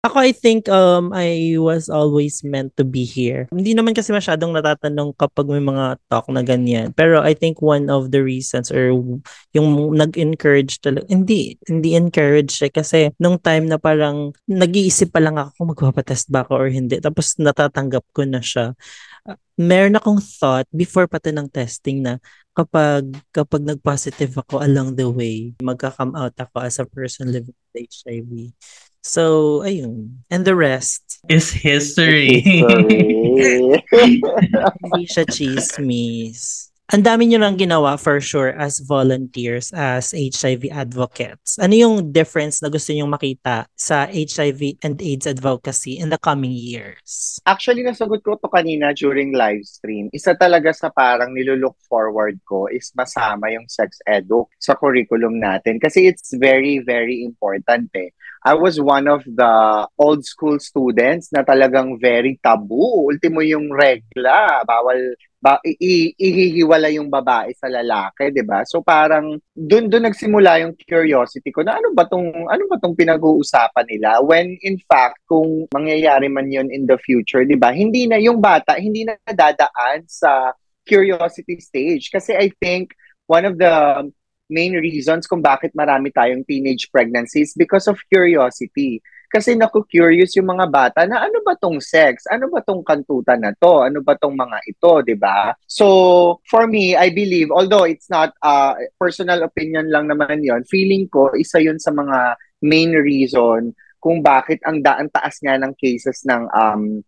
Ako, 0.06 0.22
I 0.22 0.38
think 0.38 0.70
um, 0.70 1.10
I 1.18 1.58
was 1.58 1.90
always 1.90 2.46
meant 2.46 2.78
to 2.78 2.86
be 2.86 3.10
here. 3.10 3.50
Hindi 3.50 3.74
naman 3.74 3.98
kasi 3.98 4.14
masyadong 4.14 4.54
natatanong 4.54 5.18
kapag 5.18 5.50
may 5.50 5.58
mga 5.58 5.98
talk 6.14 6.30
na 6.30 6.46
ganyan. 6.46 6.94
Pero 6.94 7.26
I 7.26 7.34
think 7.34 7.58
one 7.58 7.90
of 7.90 8.14
the 8.14 8.22
reasons 8.22 8.70
or 8.70 8.94
yung 9.58 9.68
nag-encourage 9.98 10.78
talaga, 10.86 11.10
hindi, 11.10 11.58
hindi 11.66 11.98
encourage 11.98 12.54
siya 12.54 12.70
kasi 12.70 13.10
nung 13.18 13.42
time 13.42 13.66
na 13.66 13.82
parang 13.82 14.30
nag-iisip 14.46 15.10
pa 15.10 15.26
lang 15.26 15.42
ako 15.42 15.50
kung 15.58 15.70
magpapatest 15.74 16.30
ba 16.30 16.46
ako 16.46 16.54
or 16.54 16.70
hindi. 16.70 17.02
Tapos 17.02 17.34
natatanggap 17.42 18.06
ko 18.14 18.30
na 18.30 18.46
siya. 18.46 18.78
Uh, 19.26 19.34
meron 19.58 19.98
akong 19.98 20.22
thought 20.22 20.70
before 20.70 21.10
pati 21.10 21.34
ng 21.34 21.50
testing 21.50 22.06
na 22.06 22.22
kapag 22.54 23.10
kapag 23.34 23.66
nag-positive 23.66 24.38
ako 24.38 24.62
along 24.62 24.94
the 24.94 25.10
way, 25.10 25.58
magka-come 25.66 26.14
out 26.14 26.38
ako 26.38 26.62
as 26.62 26.78
a 26.78 26.86
person 26.86 27.34
living 27.34 27.58
with 27.76 27.88
HIV 27.92 28.56
So, 29.06 29.62
ayun. 29.62 30.26
And 30.34 30.50
the 30.50 30.58
rest 30.58 31.22
is 31.30 31.54
history. 31.54 32.42
History. 32.42 33.78
Hindi 34.82 35.04
siya 35.06 35.30
chismis. 35.30 36.65
Ang 36.94 37.02
dami 37.02 37.26
nyo 37.26 37.42
lang 37.42 37.58
ginawa 37.58 37.98
for 37.98 38.22
sure 38.22 38.54
as 38.54 38.78
volunteers, 38.78 39.74
as 39.74 40.14
HIV 40.14 40.70
advocates. 40.70 41.58
Ano 41.58 41.74
yung 41.74 42.14
difference 42.14 42.62
na 42.62 42.70
gusto 42.70 42.94
nyo 42.94 43.10
makita 43.10 43.66
sa 43.74 44.06
HIV 44.06 44.78
and 44.86 45.02
AIDS 45.02 45.26
advocacy 45.26 45.98
in 45.98 46.14
the 46.14 46.22
coming 46.22 46.54
years? 46.54 47.42
Actually, 47.50 47.82
nasagot 47.82 48.22
ko 48.22 48.38
to 48.38 48.46
kanina 48.54 48.94
during 48.94 49.34
live 49.34 49.66
stream. 49.66 50.14
Isa 50.14 50.38
talaga 50.38 50.78
sa 50.78 50.94
parang 50.94 51.34
nilulook 51.34 51.74
forward 51.90 52.38
ko 52.46 52.70
is 52.70 52.94
masama 52.94 53.50
yung 53.50 53.66
sex 53.66 53.98
edu 54.06 54.46
sa 54.62 54.78
curriculum 54.78 55.42
natin. 55.42 55.82
Kasi 55.82 56.06
it's 56.06 56.38
very, 56.38 56.86
very 56.86 57.26
important 57.26 57.90
eh. 57.98 58.14
I 58.46 58.54
was 58.54 58.78
one 58.78 59.10
of 59.10 59.26
the 59.26 59.54
old 59.98 60.22
school 60.22 60.62
students 60.62 61.34
na 61.34 61.42
talagang 61.42 61.98
very 61.98 62.38
taboo. 62.46 63.10
Ultimo 63.10 63.42
yung 63.42 63.74
regla, 63.74 64.62
bawal 64.62 65.18
ba, 65.42 65.58
ihihiwala 65.62 66.94
yung 66.94 67.10
babae 67.10 67.54
sa 67.58 67.70
lalaki, 67.70 68.30
'di 68.30 68.46
ba? 68.46 68.62
So 68.66 68.86
parang 68.86 69.42
doon 69.54 69.90
doon 69.90 70.10
nagsimula 70.10 70.62
yung 70.62 70.74
curiosity 70.78 71.50
ko 71.50 71.66
na 71.66 71.78
ano 71.78 71.94
ba 71.94 72.06
tong 72.10 72.34
ano 72.50 72.64
ba 72.66 72.78
tong 72.82 72.94
pinag-uusapan 72.94 73.86
nila 73.90 74.22
when 74.26 74.58
in 74.66 74.78
fact 74.90 75.22
kung 75.30 75.70
mangyayari 75.74 76.30
man 76.30 76.50
yun 76.50 76.70
in 76.74 76.86
the 76.86 76.98
future, 77.02 77.46
'di 77.46 77.58
ba? 77.58 77.74
Hindi 77.74 78.10
na 78.10 78.22
yung 78.22 78.42
bata 78.42 78.78
hindi 78.78 79.06
na 79.06 79.18
dadaan 79.26 80.06
sa 80.06 80.54
curiosity 80.86 81.58
stage 81.62 82.14
kasi 82.14 82.38
I 82.38 82.54
think 82.62 82.94
one 83.26 83.46
of 83.46 83.58
the 83.58 83.74
main 84.50 84.78
reasons 84.78 85.26
kung 85.26 85.42
bakit 85.42 85.74
marami 85.74 86.14
tayong 86.14 86.46
teenage 86.46 86.90
pregnancies 86.94 87.58
because 87.58 87.90
of 87.90 87.98
curiosity. 88.10 89.02
Kasi 89.26 89.58
naku-curious 89.58 90.38
yung 90.38 90.48
mga 90.48 90.70
bata 90.70 91.02
na 91.04 91.26
ano 91.26 91.42
ba 91.42 91.58
tong 91.58 91.82
sex? 91.82 92.30
Ano 92.30 92.48
ba 92.48 92.62
tong 92.62 92.86
kantutan 92.86 93.42
na 93.42 93.52
to? 93.58 93.84
Ano 93.84 94.00
ba 94.06 94.16
tong 94.16 94.38
mga 94.38 94.58
ito, 94.70 95.02
'di 95.02 95.18
ba? 95.18 95.52
So, 95.66 96.40
for 96.48 96.70
me, 96.70 96.96
I 96.96 97.12
believe 97.12 97.52
although 97.52 97.84
it's 97.84 98.08
not 98.08 98.32
uh, 98.46 98.78
personal 99.02 99.44
opinion 99.44 99.90
lang 99.92 100.08
naman 100.08 100.46
'yon, 100.46 100.64
feeling 100.70 101.10
ko 101.10 101.34
isa 101.36 101.60
'yun 101.60 101.82
sa 101.82 101.92
mga 101.92 102.38
main 102.64 102.96
reason 102.96 103.76
kung 104.00 104.22
bakit 104.22 104.62
ang 104.64 104.86
daan 104.86 105.10
taas 105.10 105.42
nga 105.42 105.58
ng 105.58 105.74
cases 105.74 106.22
ng 106.30 106.46
um, 106.54 107.02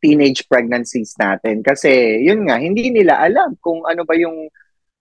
teenage 0.00 0.48
pregnancies 0.48 1.12
natin. 1.20 1.60
Kasi, 1.60 2.24
yun 2.24 2.48
nga, 2.48 2.56
hindi 2.56 2.88
nila 2.88 3.20
alam 3.20 3.54
kung 3.60 3.84
ano 3.84 4.02
ba 4.08 4.16
yung 4.16 4.48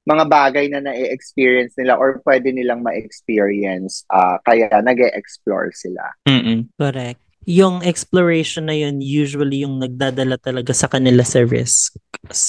mga 0.08 0.24
bagay 0.32 0.66
na 0.72 0.80
na-experience 0.80 1.76
nila 1.76 2.00
or 2.00 2.24
pwede 2.24 2.56
nilang 2.56 2.80
ma-experience 2.80 4.08
uh, 4.08 4.40
kaya 4.48 4.72
nag-explore 4.80 5.76
sila. 5.76 6.16
Mm-mm. 6.24 6.72
Correct. 6.80 7.27
Yung 7.48 7.80
exploration 7.80 8.68
na 8.68 8.76
yun 8.76 9.00
usually 9.00 9.64
yung 9.64 9.80
nagdadala 9.80 10.36
talaga 10.36 10.76
sa 10.76 10.92
kanila 10.92 11.24
sa 11.24 11.48
risk 11.48 11.96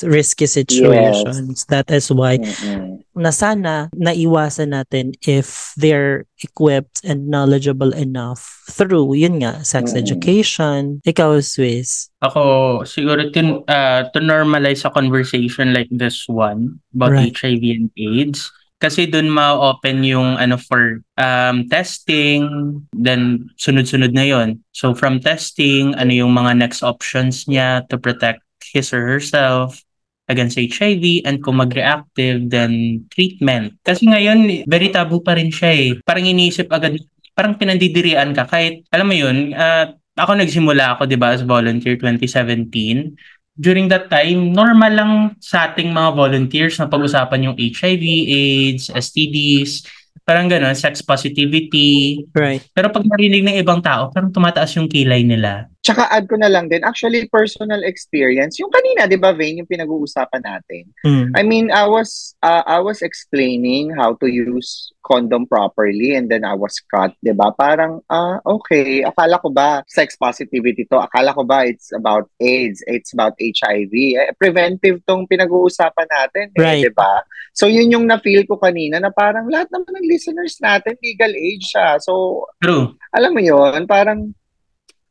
risky 0.03 0.47
situations. 0.47 1.47
Yes. 1.47 1.65
That 1.71 1.87
is 1.95 2.11
why 2.11 2.43
Mm-mm. 2.43 3.05
na 3.15 3.31
sana 3.31 3.91
naiwasan 3.95 4.75
natin 4.75 5.15
if 5.23 5.71
they're 5.79 6.27
equipped 6.43 7.03
and 7.07 7.31
knowledgeable 7.31 7.95
enough 7.95 8.43
through 8.71 9.15
yun 9.15 9.39
nga 9.39 9.63
sex 9.63 9.95
Mm-mm. 9.95 10.03
education. 10.03 10.99
Ikaw 11.07 11.39
Swiss. 11.47 12.11
Ako 12.19 12.83
siguro 12.83 13.31
to, 13.31 13.63
uh, 13.71 14.11
to 14.11 14.19
normalize 14.19 14.83
a 14.83 14.91
conversation 14.91 15.71
like 15.71 15.89
this 15.95 16.27
one 16.27 16.83
about 16.91 17.15
right. 17.15 17.31
HIV 17.31 17.63
and 17.71 17.89
AIDS 17.95 18.51
kasi 18.79 19.11
doon 19.11 19.31
ma-open 19.31 20.07
yung 20.07 20.39
ano 20.39 20.55
for 20.55 21.03
um, 21.19 21.67
testing, 21.67 22.47
then 22.95 23.51
sunod-sunod 23.59 24.15
na 24.15 24.23
yon. 24.23 24.63
So 24.71 24.95
from 24.95 25.19
testing, 25.19 25.99
ano 25.99 26.15
yung 26.15 26.31
mga 26.31 26.63
next 26.63 26.87
options 26.87 27.51
niya 27.51 27.87
to 27.91 27.99
protect 27.99 28.47
his 28.63 28.95
or 28.95 29.03
herself 29.03 29.83
against 30.31 30.61
HIV 30.61 31.27
and 31.27 31.43
kung 31.43 31.59
mag-reactive, 31.59 32.47
then 32.47 33.03
treatment. 33.11 33.75
Kasi 33.83 34.07
ngayon, 34.07 34.69
very 34.71 34.95
taboo 34.95 35.25
pa 35.25 35.35
rin 35.35 35.51
siya 35.51 35.71
eh. 35.75 35.91
Parang 36.05 36.29
iniisip 36.29 36.71
agad, 36.71 37.01
parang 37.35 37.59
pinandidirian 37.59 38.31
ka. 38.37 38.47
Kahit, 38.47 38.87
alam 38.95 39.09
mo 39.09 39.17
yun, 39.17 39.57
uh, 39.57 39.91
ako 40.19 40.37
nagsimula 40.37 40.95
ako, 40.95 41.09
di 41.09 41.17
ba, 41.17 41.33
as 41.33 41.43
volunteer 41.43 41.97
2017 41.97 43.17
during 43.59 43.91
that 43.91 44.07
time, 44.07 44.55
normal 44.55 44.93
lang 44.95 45.13
sa 45.43 45.69
ating 45.69 45.91
mga 45.91 46.15
volunteers 46.15 46.79
na 46.79 46.87
pag-usapan 46.87 47.51
yung 47.51 47.57
HIV, 47.59 48.05
AIDS, 48.31 48.95
STDs, 48.95 49.83
parang 50.23 50.47
gano'n, 50.47 50.79
sex 50.79 51.03
positivity. 51.03 52.23
Right. 52.31 52.63
Pero 52.71 52.95
pag 52.95 53.03
marinig 53.03 53.43
ng 53.43 53.59
ibang 53.59 53.83
tao, 53.83 54.15
parang 54.15 54.31
tumataas 54.31 54.79
yung 54.79 54.87
kilay 54.87 55.27
nila. 55.27 55.67
Tsaka 55.79 56.11
add 56.11 56.27
ko 56.27 56.35
na 56.35 56.51
lang 56.51 56.67
din, 56.67 56.83
actually 56.83 57.31
personal 57.31 57.81
experience, 57.87 58.59
yung 58.59 58.69
kanina, 58.69 59.07
'di 59.07 59.17
ba, 59.17 59.31
Vane, 59.31 59.63
yung 59.63 59.71
pinag-uusapan 59.71 60.43
natin. 60.43 60.85
Mm. 61.07 61.27
I 61.39 61.43
mean, 61.47 61.67
I 61.71 61.87
was 61.87 62.35
uh, 62.43 62.67
I 62.67 62.83
was 62.83 63.01
explaining 63.01 63.95
how 63.95 64.19
to 64.19 64.27
use 64.27 64.91
condom 65.07 65.49
properly 65.49 66.19
and 66.19 66.29
then 66.29 66.43
I 66.43 66.59
was 66.59 66.77
cut, 66.91 67.15
'di 67.23 67.33
ba? 67.33 67.55
Parang 67.55 68.03
ah 68.11 68.43
uh, 68.43 68.59
okay, 68.59 69.07
akala 69.07 69.39
ko 69.39 69.55
ba 69.55 69.87
sex 69.87 70.19
positivity 70.19 70.83
to? 70.91 70.99
Akala 70.99 71.31
ko 71.33 71.47
ba 71.47 71.65
it's 71.65 71.95
about 71.95 72.27
AIDS, 72.43 72.83
it's 72.91 73.15
about 73.15 73.39
HIV. 73.39 73.95
Eh, 74.19 74.35
preventive 74.35 75.01
tong 75.07 75.31
pinag-uusapan 75.31 76.09
natin, 76.11 76.47
eh, 76.53 76.61
right. 76.61 76.83
'di 76.83 76.93
ba? 76.93 77.23
So 77.55 77.71
yun 77.71 77.89
yung 77.89 78.05
na-feel 78.11 78.45
ko 78.51 78.59
kanina 78.59 78.99
na 78.99 79.15
parang 79.15 79.47
lahat 79.47 79.71
naman 79.71 79.95
ng 79.95 80.07
listeners 80.11 80.59
natin 80.59 80.99
legal 81.01 81.33
age 81.33 81.65
siya. 81.71 82.03
So 82.03 82.45
True. 82.61 82.99
Alam 83.17 83.33
mo 83.35 83.41
yun, 83.41 83.89
parang 83.89 84.37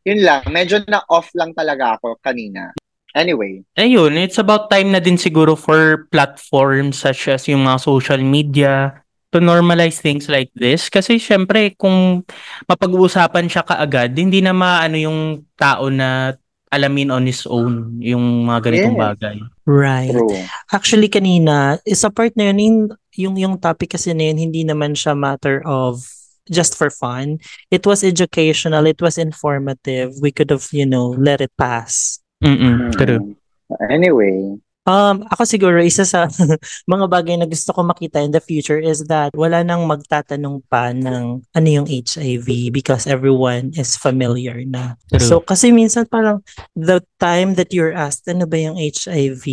yun 0.07 0.23
lang, 0.23 0.47
medyo 0.47 0.79
na 0.87 1.03
off 1.11 1.27
lang 1.35 1.51
talaga 1.51 1.99
ako 1.99 2.15
kanina. 2.23 2.71
Anyway. 3.11 3.67
Ayun, 3.75 4.15
it's 4.15 4.39
about 4.39 4.71
time 4.71 4.95
na 4.95 5.03
din 5.03 5.19
siguro 5.19 5.59
for 5.59 6.07
platforms 6.07 7.03
such 7.03 7.27
as 7.27 7.43
yung 7.51 7.67
mga 7.67 7.81
social 7.83 8.21
media 8.23 9.03
to 9.35 9.43
normalize 9.43 9.99
things 9.99 10.31
like 10.31 10.47
this. 10.55 10.87
Kasi 10.87 11.19
syempre, 11.19 11.75
kung 11.75 12.23
mapag-uusapan 12.69 13.51
siya 13.51 13.67
kaagad, 13.67 14.15
hindi 14.15 14.39
na 14.39 14.55
maano 14.55 14.95
yung 14.95 15.43
tao 15.59 15.91
na 15.91 16.37
alamin 16.67 17.11
on 17.11 17.23
his 17.23 17.47
own 17.47 17.95
yung 18.03 18.43
mga 18.47 18.59
ganitong 18.71 18.95
Yes. 18.95 19.03
bagay. 19.07 19.37
Right. 19.67 20.13
True. 20.13 20.35
Actually, 20.71 21.07
kanina, 21.11 21.79
sa 21.95 22.11
part 22.11 22.35
na 22.35 22.51
yun, 22.51 22.59
yung, 22.59 22.77
yung, 23.17 23.35
yung 23.39 23.55
topic 23.59 23.95
kasi 23.95 24.11
na 24.11 24.31
yun, 24.31 24.39
hindi 24.39 24.63
naman 24.67 24.95
siya 24.95 25.15
matter 25.15 25.63
of 25.63 26.03
just 26.51 26.75
for 26.75 26.89
fun. 26.89 27.39
It 27.71 27.85
was 27.85 28.03
educational. 28.03 28.85
It 28.85 29.01
was 29.01 29.17
informative. 29.17 30.13
We 30.21 30.31
could 30.31 30.49
have, 30.49 30.67
you 30.71 30.85
know, 30.85 31.15
let 31.17 31.41
it 31.41 31.51
pass. 31.57 32.19
Mm-mm, 32.43 32.93
true. 32.95 33.35
Mm. 33.71 33.91
Anyway. 33.91 34.57
Um, 34.87 35.27
ako 35.27 35.43
siguro, 35.43 35.83
isa 35.83 36.07
sa 36.07 36.31
mga 36.93 37.05
bagay 37.11 37.35
na 37.35 37.43
gusto 37.43 37.75
ko 37.75 37.83
makita 37.83 38.23
in 38.23 38.31
the 38.31 38.39
future 38.39 38.79
is 38.79 39.03
that 39.11 39.35
wala 39.35 39.59
nang 39.59 39.83
magtatanong 39.83 40.63
pa 40.71 40.95
ng 40.95 41.43
ano 41.43 41.67
yung 41.67 41.83
HIV 41.83 42.71
because 42.71 43.03
everyone 43.03 43.75
is 43.75 43.99
familiar 43.99 44.63
na. 44.63 44.95
True. 45.11 45.19
So, 45.19 45.35
kasi 45.43 45.75
minsan 45.75 46.07
parang 46.07 46.39
the 46.71 47.03
time 47.19 47.59
that 47.59 47.75
you're 47.75 47.91
asked, 47.91 48.31
ano 48.31 48.47
ba 48.47 48.55
yung 48.55 48.79
HIV, 48.79 49.43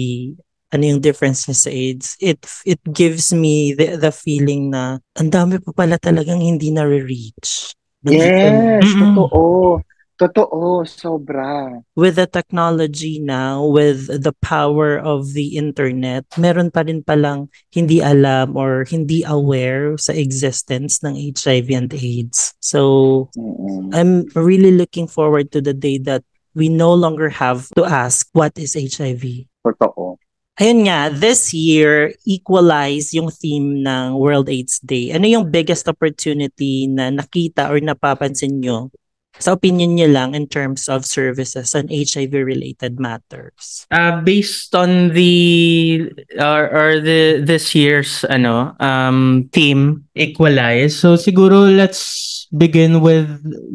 ano 0.75 0.85
yung 0.91 1.01
difference 1.01 1.47
niya 1.47 1.57
sa 1.57 1.71
AIDS, 1.71 2.19
it 2.19 2.43
it 2.67 2.83
gives 2.91 3.31
me 3.31 3.73
the, 3.73 3.95
the 3.95 4.11
feeling 4.11 4.75
na 4.75 4.99
ang 5.15 5.31
dami 5.31 5.63
pa 5.63 5.71
pala 5.71 5.97
talagang 5.97 6.43
hindi 6.43 6.75
na-reach. 6.75 7.73
Yes, 8.05 8.83
Mm-mm. 8.83 8.83
totoo. 8.83 9.81
Totoo, 10.15 10.87
sobra. 10.87 11.83
with 11.99 12.15
the 12.15 12.27
technology 12.31 13.19
now, 13.19 13.67
with 13.67 14.07
the 14.07 14.31
power 14.47 14.95
of 14.95 15.35
the 15.35 15.59
internet, 15.59 16.23
meron 16.39 16.71
pa 16.71 16.87
rin 16.87 17.03
palang 17.03 17.51
hindi 17.75 17.99
alam 17.99 18.55
or 18.55 18.87
hindi 18.87 19.27
aware 19.27 19.99
sa 19.99 20.15
existence 20.15 21.03
ng 21.03 21.19
HIV 21.19 21.67
and 21.75 21.91
AIDS. 21.91 22.55
So, 22.63 23.27
Mm-mm. 23.35 23.91
I'm 23.91 24.31
really 24.39 24.71
looking 24.71 25.11
forward 25.11 25.51
to 25.51 25.59
the 25.59 25.75
day 25.75 25.99
that 26.07 26.23
we 26.55 26.71
no 26.71 26.95
longer 26.95 27.29
have 27.35 27.67
to 27.75 27.83
ask 27.83 28.31
what 28.39 28.55
is 28.55 28.79
HIV. 28.79 29.51
Totoo. 29.67 30.15
Ayun 30.55 30.87
nga, 30.87 31.11
this 31.11 31.51
year, 31.51 32.14
equalize 32.23 33.11
yung 33.11 33.27
theme 33.27 33.83
ng 33.83 34.14
World 34.14 34.47
AIDS 34.47 34.79
Day. 34.79 35.11
Ano 35.11 35.27
yung 35.27 35.51
biggest 35.51 35.90
opportunity 35.90 36.87
na 36.87 37.11
nakita 37.11 37.67
or 37.75 37.83
napapansin 37.83 38.62
nyo 38.62 38.95
sa 39.38 39.59
opinion 39.59 39.99
niyo 39.99 40.09
lang 40.14 40.35
in 40.35 40.47
terms 40.47 40.87
of 40.87 41.03
services 41.03 41.75
on 41.75 41.90
HIV-related 41.90 43.03
matters? 43.03 43.87
Uh, 43.90 44.23
based 44.23 44.75
on 44.75 45.11
the 45.11 46.07
or, 46.38 46.71
or 46.71 46.90
the 47.03 47.43
this 47.43 47.75
year's 47.75 48.23
ano 48.31 48.79
um 48.79 49.51
theme 49.51 50.07
equalize 50.14 50.95
so 50.95 51.19
siguro 51.19 51.67
let's 51.67 52.47
begin 52.55 53.03
with 53.03 53.27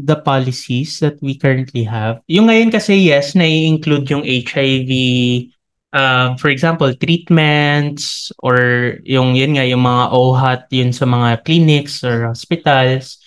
the 0.08 0.16
policies 0.16 1.04
that 1.04 1.20
we 1.20 1.36
currently 1.36 1.84
have 1.84 2.24
yung 2.32 2.48
ngayon 2.48 2.72
kasi 2.72 2.96
yes 2.96 3.36
na-include 3.36 4.08
yung 4.08 4.24
HIV 4.24 4.88
um, 5.94 6.38
for 6.38 6.50
example 6.50 6.92
treatments 6.96 8.32
or 8.40 8.98
yung 9.06 9.34
yun 9.34 9.58
nga 9.58 9.66
yung 9.66 9.86
mga 9.86 10.04
OHAT 10.14 10.64
yun 10.74 10.92
sa 10.94 11.06
mga 11.06 11.44
clinics 11.46 12.04
or 12.06 12.30
hospitals 12.30 13.20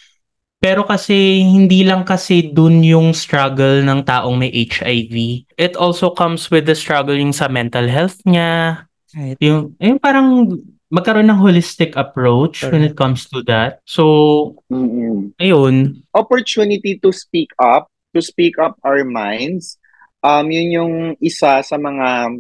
pero 0.63 0.87
kasi 0.87 1.43
hindi 1.43 1.83
lang 1.83 2.07
kasi 2.07 2.55
dun 2.55 2.87
yung 2.87 3.11
struggle 3.19 3.83
ng 3.83 4.07
taong 4.07 4.39
may 4.39 4.55
HIV. 4.55 5.43
It 5.59 5.75
also 5.75 6.15
comes 6.15 6.55
with 6.55 6.71
the 6.71 6.79
struggle 6.79 7.19
yung 7.19 7.35
sa 7.35 7.51
mental 7.51 7.91
health 7.91 8.23
niya. 8.23 8.87
Right. 9.11 9.35
Yung, 9.43 9.75
yung 9.83 9.99
parang 9.99 10.55
magkaroon 10.87 11.27
ng 11.27 11.43
holistic 11.43 11.99
approach 11.99 12.63
when 12.71 12.87
it 12.87 12.95
comes 12.95 13.27
to 13.35 13.43
that. 13.51 13.83
So, 13.91 14.55
Mm-mm. 14.71 15.35
ayun. 15.43 16.07
Opportunity 16.15 16.95
to 17.03 17.11
speak 17.11 17.51
up, 17.59 17.91
to 18.15 18.23
speak 18.23 18.55
up 18.63 18.79
our 18.87 19.03
minds. 19.03 19.83
Um, 20.23 20.55
yun 20.55 20.69
yung 20.71 20.95
isa 21.19 21.59
sa 21.67 21.75
mga 21.75 22.39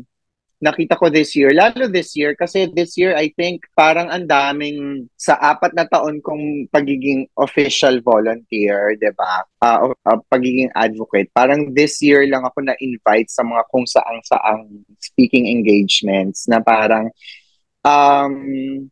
nakita 0.62 0.94
ko 0.94 1.10
this 1.10 1.34
year, 1.34 1.50
lalo 1.50 1.90
this 1.90 2.14
year, 2.14 2.38
kasi 2.38 2.70
this 2.70 2.94
year, 2.94 3.18
I 3.18 3.34
think, 3.34 3.66
parang 3.74 4.08
ang 4.14 4.30
daming, 4.30 5.10
sa 5.18 5.34
apat 5.42 5.74
na 5.74 5.90
taon 5.90 6.22
kong 6.22 6.70
pagiging 6.70 7.26
official 7.34 7.98
volunteer, 7.98 8.94
di 8.94 9.10
ba? 9.18 9.42
O- 9.82 9.98
ah, 10.06 10.22
pagiging 10.30 10.70
advocate, 10.78 11.26
parang 11.34 11.74
this 11.74 11.98
year 11.98 12.22
lang 12.30 12.46
ako 12.46 12.62
na-invite 12.62 13.26
sa 13.26 13.42
mga 13.42 13.62
kung 13.74 13.84
saang-saang 13.90 14.86
speaking 15.02 15.50
engagements 15.50 16.46
na 16.46 16.62
parang, 16.62 17.10
um, 17.82 18.86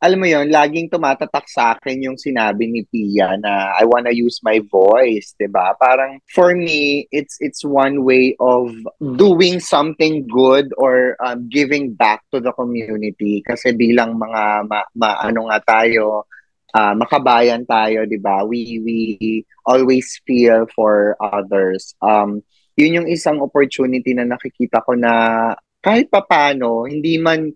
alam 0.00 0.16
mo 0.16 0.24
yon 0.24 0.48
laging 0.48 0.88
tumatatak 0.88 1.44
sa 1.44 1.76
akin 1.76 2.08
yung 2.08 2.16
sinabi 2.16 2.64
ni 2.72 2.88
Pia 2.88 3.36
na 3.36 3.76
I 3.76 3.84
wanna 3.84 4.16
use 4.16 4.40
my 4.40 4.56
voice, 4.72 5.36
'di 5.36 5.52
ba? 5.52 5.76
Parang 5.76 6.24
for 6.32 6.56
me, 6.56 7.04
it's 7.12 7.36
it's 7.44 7.60
one 7.60 8.00
way 8.08 8.32
of 8.40 8.72
doing 9.20 9.60
something 9.60 10.24
good 10.24 10.72
or 10.80 11.20
um, 11.20 11.52
giving 11.52 11.92
back 11.92 12.24
to 12.32 12.40
the 12.40 12.50
community 12.56 13.44
kasi 13.44 13.76
bilang 13.76 14.16
mga 14.16 14.64
ma, 14.64 14.80
ma- 14.96 15.20
ano 15.20 15.52
nga 15.52 15.60
tayo, 15.68 16.24
ah, 16.72 16.96
makabayan 16.96 17.68
tayo, 17.68 18.08
'di 18.08 18.18
ba? 18.24 18.40
We 18.48 18.80
we 18.80 18.98
always 19.68 20.16
feel 20.24 20.64
for 20.72 21.12
others. 21.20 21.92
Um 22.00 22.40
yun 22.80 23.04
yung 23.04 23.08
isang 23.12 23.44
opportunity 23.44 24.16
na 24.16 24.24
nakikita 24.24 24.80
ko 24.80 24.96
na 24.96 25.12
kahit 25.84 26.08
papano, 26.08 26.88
hindi 26.88 27.20
man 27.20 27.52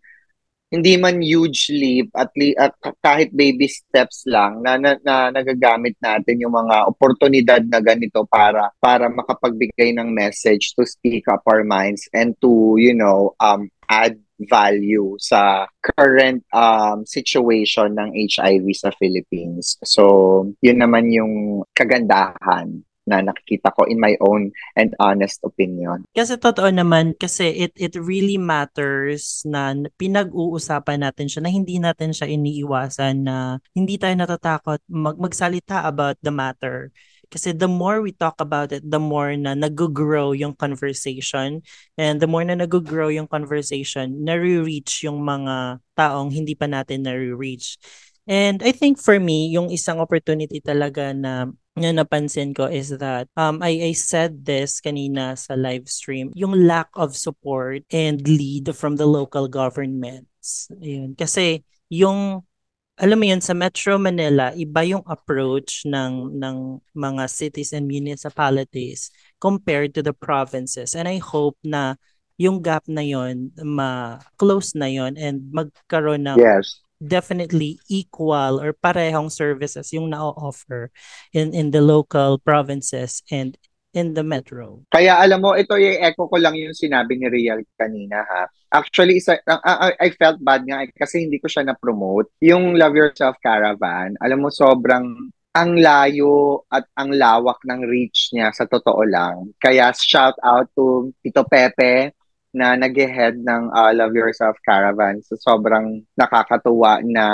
hindi 0.73 0.97
man 0.99 1.21
huge 1.23 1.71
leap 1.71 2.09
at 2.17 2.33
li- 2.35 2.57
at 2.59 2.75
kahit 3.05 3.31
baby 3.31 3.69
steps 3.71 4.25
lang 4.27 4.65
na, 4.65 4.75
na, 4.81 4.97
na 5.05 5.31
nagagamit 5.31 5.95
natin 6.03 6.41
yung 6.41 6.55
mga 6.57 6.89
oportunidad 6.91 7.63
na 7.69 7.79
ganito 7.79 8.27
para 8.27 8.73
para 8.81 9.07
makapagbigay 9.07 9.95
ng 9.95 10.11
message 10.11 10.75
to 10.75 10.83
speak 10.83 11.29
up 11.31 11.45
our 11.47 11.63
minds 11.63 12.09
and 12.11 12.35
to 12.43 12.75
you 12.81 12.97
know 12.97 13.37
um 13.39 13.71
add 13.87 14.19
value 14.51 15.15
sa 15.23 15.71
current 15.79 16.43
um 16.51 17.07
situation 17.07 17.95
ng 17.95 18.11
HIV 18.11 18.67
sa 18.75 18.91
Philippines. 18.99 19.79
So, 19.87 20.51
yun 20.59 20.83
naman 20.83 21.15
yung 21.15 21.63
kagandahan 21.71 22.83
na 23.05 23.21
nakikita 23.21 23.73
ko 23.77 23.85
in 23.85 24.01
my 24.01 24.17
own 24.25 24.49
and 24.77 24.97
honest 25.01 25.41
opinion. 25.45 26.05
Kasi 26.17 26.41
totoo 26.41 26.73
naman, 26.73 27.13
kasi 27.17 27.53
it, 27.69 27.73
it 27.77 27.95
really 28.01 28.41
matters 28.41 29.45
na 29.45 29.77
pinag-uusapan 30.01 31.05
natin 31.05 31.29
siya, 31.29 31.45
na 31.45 31.53
hindi 31.53 31.77
natin 31.77 32.17
siya 32.17 32.29
iniiwasan, 32.29 33.15
na 33.25 33.61
hindi 33.77 34.01
tayo 34.01 34.17
natatakot 34.17 34.81
mag, 34.89 35.17
magsalita 35.21 35.85
about 35.85 36.17
the 36.25 36.33
matter. 36.33 36.89
Kasi 37.29 37.51
the 37.51 37.67
more 37.67 37.99
we 37.99 38.15
talk 38.15 38.39
about 38.39 38.71
it, 38.71 38.85
the 38.85 39.01
more 39.01 39.35
na 39.35 39.59
nag-grow 39.59 40.37
yung 40.37 40.55
conversation. 40.55 41.67
And 41.99 42.23
the 42.23 42.31
more 42.31 42.45
na 42.45 42.55
nag-grow 42.55 43.11
yung 43.11 43.27
conversation, 43.27 44.23
nare-reach 44.23 45.03
yung 45.03 45.25
mga 45.25 45.83
taong 45.99 46.31
hindi 46.31 46.55
pa 46.55 46.71
natin 46.71 47.05
nare-reach. 47.05 47.77
And 48.25 48.63
I 48.65 48.73
think 48.73 48.97
for 48.97 49.21
me, 49.21 49.53
yung 49.53 49.69
isang 49.69 50.01
opportunity 50.01 50.63
talaga 50.63 51.13
na 51.13 51.53
na 51.75 51.91
napansin 51.91 52.55
ko 52.55 52.71
is 52.71 52.95
that 53.03 53.27
um 53.35 53.59
I, 53.59 53.91
I 53.91 53.93
said 53.99 54.47
this 54.47 54.79
kanina 54.79 55.35
sa 55.35 55.59
live 55.59 55.91
stream, 55.91 56.31
yung 56.39 56.67
lack 56.67 56.91
of 56.95 57.19
support 57.19 57.83
and 57.91 58.23
lead 58.23 58.71
from 58.79 58.95
the 58.95 59.07
local 59.07 59.51
governments. 59.51 60.71
Ayun. 60.79 61.19
Kasi 61.19 61.67
yung 61.91 62.47
alam 62.95 63.19
mo 63.19 63.27
yun, 63.27 63.43
sa 63.43 63.59
Metro 63.59 63.99
Manila, 63.99 64.55
iba 64.55 64.87
yung 64.87 65.03
approach 65.11 65.83
ng, 65.83 66.39
ng 66.39 66.79
mga 66.95 67.27
cities 67.27 67.75
and 67.75 67.91
municipalities 67.91 69.11
compared 69.43 69.91
to 69.99 70.03
the 70.03 70.15
provinces. 70.15 70.95
And 70.95 71.11
I 71.11 71.19
hope 71.19 71.59
na 71.67 71.99
yung 72.39 72.63
gap 72.63 72.87
na 72.87 73.03
yon 73.03 73.51
ma-close 73.59 74.79
na 74.79 74.87
yon 74.87 75.19
and 75.19 75.51
magkaroon 75.51 76.27
ng 76.27 76.39
Yes. 76.39 76.83
Definitely 77.05 77.77
equal 77.93 78.59
or 78.59 78.73
parehong 78.73 79.29
services 79.29 79.93
yung 79.93 80.09
na-offer 80.09 80.89
in 81.37 81.53
in 81.53 81.71
the 81.71 81.85
local 81.85 82.41
provinces 82.41 83.21
and 83.29 83.61
in 83.95 84.13
the 84.19 84.27
metro. 84.27 84.83
Kaya 84.91 85.23
alam 85.23 85.39
mo, 85.39 85.55
ito 85.55 85.79
yung 85.79 86.03
echo 86.03 86.27
ko 86.27 86.37
lang 86.37 86.59
yung 86.59 86.75
sinabi 86.75 87.15
ni 87.15 87.31
Real 87.31 87.63
kanina 87.79 88.27
ha. 88.27 88.51
Actually, 88.75 89.23
isa, 89.23 89.39
uh, 89.47 89.95
I 90.03 90.11
felt 90.19 90.43
bad 90.43 90.67
nga 90.67 90.83
eh, 90.83 90.91
kasi 90.91 91.23
hindi 91.23 91.39
ko 91.39 91.47
siya 91.47 91.63
na-promote. 91.63 92.35
Yung 92.43 92.75
Love 92.75 92.99
Yourself 92.99 93.39
Caravan, 93.39 94.19
alam 94.19 94.43
mo 94.43 94.51
sobrang 94.51 95.31
ang 95.55 95.79
layo 95.79 96.67
at 96.67 96.83
ang 96.99 97.15
lawak 97.15 97.63
ng 97.63 97.87
reach 97.87 98.35
niya 98.35 98.51
sa 98.51 98.67
totoo 98.67 99.07
lang. 99.07 99.55
Kaya 99.63 99.95
shout 99.95 100.35
out 100.43 100.67
to 100.75 101.15
Tito 101.23 101.47
Pepe 101.47 102.11
na 102.55 102.79
nag-head 102.79 103.43
ng 103.43 103.75
uh, 103.75 103.91
Love 103.93 104.15
Yourself 104.15 104.55
Caravan. 104.63 105.19
So 105.27 105.35
sobrang 105.35 106.07
nakakatuwa 106.15 107.03
na 107.03 107.27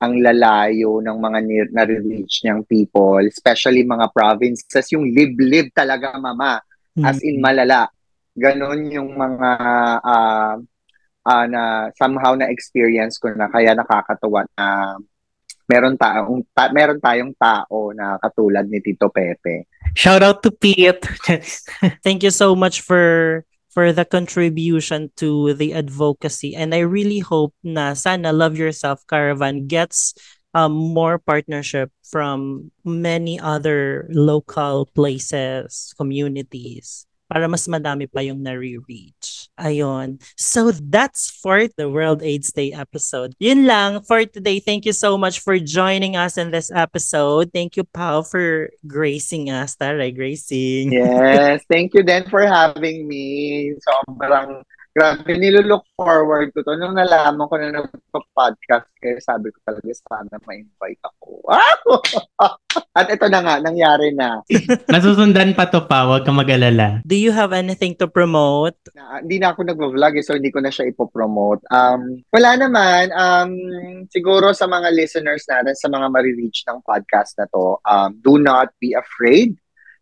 ang 0.00 0.14
lalayo 0.20 1.00
ng 1.04 1.18
mga 1.20 1.38
ni- 1.44 1.72
na-reach 1.72 2.44
niyang 2.44 2.64
people, 2.64 3.20
especially 3.24 3.84
mga 3.84 4.08
provinces, 4.12 4.88
yung 4.92 5.04
live-live 5.08 5.72
talaga, 5.76 6.16
mama, 6.16 6.60
as 7.04 7.20
in 7.20 7.40
malala. 7.40 7.88
Ganon 8.32 8.88
yung 8.88 9.12
mga 9.16 9.50
uh, 10.00 10.56
uh, 11.26 11.46
na 11.48 11.92
somehow 11.96 12.32
na 12.36 12.48
experience 12.48 13.20
ko 13.20 13.32
na 13.36 13.48
kaya 13.52 13.76
nakakatuwa 13.76 14.48
na 14.56 14.96
meron 15.68 15.94
taong 15.94 16.42
ta, 16.50 16.72
meron 16.74 16.98
tayong 16.98 17.34
tao 17.38 17.94
na 17.94 18.18
katulad 18.18 18.66
ni 18.66 18.82
Tito 18.82 19.06
Pepe. 19.12 19.70
Shout 19.94 20.24
out 20.24 20.42
to 20.42 20.50
Pete. 20.50 21.06
Thank 22.04 22.26
you 22.26 22.34
so 22.34 22.58
much 22.58 22.82
for 22.82 23.44
for 23.70 23.92
the 23.92 24.04
contribution 24.04 25.10
to 25.16 25.54
the 25.54 25.72
advocacy. 25.74 26.54
And 26.54 26.74
I 26.74 26.80
really 26.86 27.20
hope 27.20 27.54
na 27.62 27.94
sana 27.94 28.32
Love 28.32 28.58
Yourself 28.58 29.02
Caravan 29.08 29.66
gets 29.66 30.14
um, 30.54 30.72
more 30.72 31.18
partnership 31.18 31.90
from 32.02 32.70
many 32.84 33.38
other 33.38 34.10
local 34.10 34.86
places, 34.94 35.94
communities 35.96 37.06
para 37.30 37.46
mas 37.46 37.70
madami 37.70 38.10
pa 38.10 38.26
yung 38.26 38.42
nare-reach. 38.42 39.46
Ayon. 39.54 40.18
So 40.34 40.74
that's 40.74 41.30
for 41.30 41.70
the 41.78 41.86
World 41.86 42.26
AIDS 42.26 42.50
Day 42.50 42.74
episode. 42.74 43.38
Yun 43.38 43.70
lang 43.70 44.02
for 44.02 44.26
today. 44.26 44.58
Thank 44.58 44.82
you 44.82 44.92
so 44.92 45.14
much 45.14 45.38
for 45.38 45.54
joining 45.62 46.18
us 46.18 46.34
in 46.34 46.50
this 46.50 46.74
episode. 46.74 47.54
Thank 47.54 47.78
you, 47.78 47.84
Pao, 47.84 48.26
for 48.26 48.74
gracing 48.82 49.46
us. 49.46 49.76
Tara, 49.78 50.10
gracing. 50.10 50.90
Yes. 50.90 51.62
Thank 51.70 51.94
you 51.94 52.02
then 52.02 52.26
for 52.26 52.42
having 52.42 53.06
me. 53.06 53.78
Sobrang 53.78 54.66
Grabe, 54.90 55.38
nilook 55.38 55.86
forward 55.94 56.50
ko 56.50 56.66
to. 56.66 56.74
Nung 56.74 56.98
nalaman 56.98 57.46
ko 57.46 57.54
na 57.54 57.70
nagpa-podcast 57.70 58.90
kayo, 58.98 59.22
sabi 59.22 59.54
ko 59.54 59.62
talaga 59.62 59.86
sana 59.94 60.34
ma-invite 60.42 60.98
ako. 61.06 61.46
At 62.98 63.06
ito 63.06 63.26
na 63.30 63.38
nga, 63.38 63.54
nangyari 63.62 64.10
na. 64.10 64.42
Nasusundan 64.90 65.54
pa 65.54 65.70
to 65.70 65.86
pa, 65.86 66.10
huwag 66.10 66.26
kang 66.26 66.42
mag-alala. 66.42 67.06
Do 67.06 67.14
you 67.14 67.30
have 67.30 67.54
anything 67.54 67.94
to 68.02 68.10
promote? 68.10 68.74
Na, 68.90 69.22
hindi 69.22 69.38
na 69.38 69.54
ako 69.54 69.70
nag-vlog 69.70 70.18
eh, 70.18 70.26
so 70.26 70.34
hindi 70.34 70.50
ko 70.50 70.58
na 70.58 70.74
siya 70.74 70.90
ipopromote. 70.90 71.62
Um, 71.70 72.26
wala 72.34 72.58
naman. 72.58 73.14
Um, 73.14 73.50
siguro 74.10 74.50
sa 74.50 74.66
mga 74.66 74.90
listeners 74.90 75.46
natin, 75.46 75.78
sa 75.78 75.86
mga 75.86 76.10
marireach 76.10 76.66
ng 76.66 76.82
podcast 76.82 77.38
na 77.38 77.46
to, 77.54 77.78
um, 77.86 78.10
do 78.26 78.42
not 78.42 78.74
be 78.82 78.98
afraid 78.98 79.54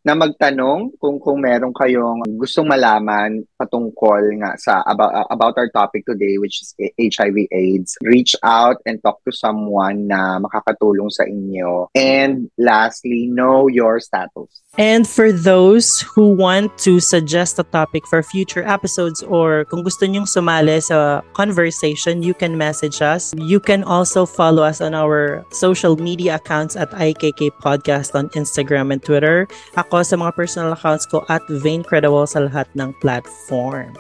na 0.09 0.17
magtanong 0.17 0.97
kung 0.97 1.21
kung 1.21 1.45
meron 1.45 1.77
kayong 1.77 2.25
gustong 2.41 2.65
malaman 2.65 3.45
patungkol 3.61 4.25
nga 4.41 4.57
sa 4.57 4.81
about, 4.89 5.13
about 5.29 5.53
our 5.61 5.69
topic 5.69 6.09
today 6.09 6.41
which 6.41 6.65
is 6.65 6.73
HIV 6.97 7.53
AIDS. 7.53 8.01
Reach 8.01 8.33
out 8.41 8.81
and 8.89 8.97
talk 9.05 9.21
to 9.29 9.33
someone 9.37 10.09
na 10.09 10.41
makakatulong 10.41 11.13
sa 11.13 11.29
inyo. 11.29 11.93
And 11.93 12.49
lastly 12.57 13.29
know 13.29 13.69
your 13.69 14.01
status. 14.01 14.65
And 14.79 15.05
for 15.05 15.35
those 15.35 16.01
who 16.01 16.33
want 16.39 16.79
to 16.87 17.01
suggest 17.03 17.59
a 17.59 17.67
topic 17.67 18.07
for 18.07 18.23
future 18.23 18.63
episodes 18.63 19.27
or 19.27 19.67
kung 19.67 19.83
gusto 19.83 20.07
nyong 20.07 20.31
sumali 20.31 20.79
sa 20.79 21.21
conversation 21.35 22.23
you 22.23 22.33
can 22.33 22.57
message 22.57 23.03
us. 23.03 23.35
You 23.37 23.59
can 23.59 23.83
also 23.83 24.25
follow 24.25 24.63
us 24.63 24.81
on 24.81 24.95
our 24.95 25.43
social 25.51 25.99
media 25.99 26.39
accounts 26.39 26.79
at 26.79 26.95
IKK 26.95 27.59
Podcast 27.59 28.15
on 28.15 28.31
Instagram 28.39 28.95
and 28.95 29.03
Twitter. 29.03 29.51
Ako 29.75 29.98
sa 30.03 30.19
mga 30.19 30.35
personal 30.35 30.75
accounts 30.75 31.07
ko 31.07 31.23
at 31.31 31.43
Vain 31.63 31.87
Credible 31.87 32.27
sa 32.27 32.45
lahat 32.45 32.67
ng 32.75 32.95
platforms. 32.99 33.99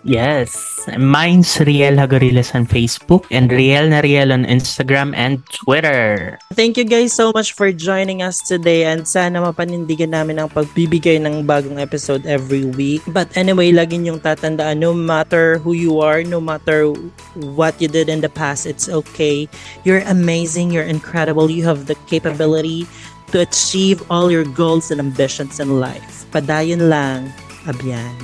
Yes. 0.00 0.80
Mine's 0.96 1.60
Riel 1.60 2.00
Hagorilas 2.00 2.56
on 2.56 2.64
Facebook 2.64 3.28
and 3.28 3.52
Riel 3.52 3.92
na 3.92 4.00
Riel 4.00 4.32
on 4.32 4.48
Instagram 4.48 5.12
and 5.12 5.44
Twitter. 5.52 6.40
Thank 6.56 6.80
you 6.80 6.88
guys 6.88 7.12
so 7.12 7.36
much 7.36 7.52
for 7.52 7.68
joining 7.68 8.24
us 8.24 8.40
today 8.40 8.88
and 8.88 9.04
sana 9.04 9.44
mapanindigan 9.44 10.16
namin 10.16 10.40
ang 10.40 10.48
pagbibigay 10.48 11.20
ng 11.20 11.44
bagong 11.44 11.76
episode 11.76 12.24
every 12.24 12.64
week. 12.64 13.04
But 13.12 13.28
anyway, 13.36 13.76
lagi 13.76 14.00
niyong 14.00 14.24
tatandaan, 14.24 14.80
no 14.80 14.96
matter 14.96 15.60
who 15.60 15.76
you 15.76 16.00
are, 16.00 16.24
no 16.24 16.40
matter 16.40 16.88
what 17.36 17.76
you 17.76 17.88
did 17.88 18.08
in 18.08 18.24
the 18.24 18.32
past, 18.32 18.64
it's 18.64 18.88
okay. 18.88 19.52
You're 19.84 20.04
amazing, 20.08 20.72
you're 20.72 20.88
incredible, 20.88 21.52
you 21.52 21.68
have 21.68 21.92
the 21.92 21.96
capability 22.08 22.88
to 23.32 23.40
achieve 23.40 24.02
all 24.10 24.30
your 24.30 24.44
goals 24.44 24.90
and 24.90 25.00
ambitions 25.00 25.60
in 25.60 25.80
life. 25.80 26.26
Padayon 26.30 26.90
lang, 26.90 27.32
abyan. 27.66 28.14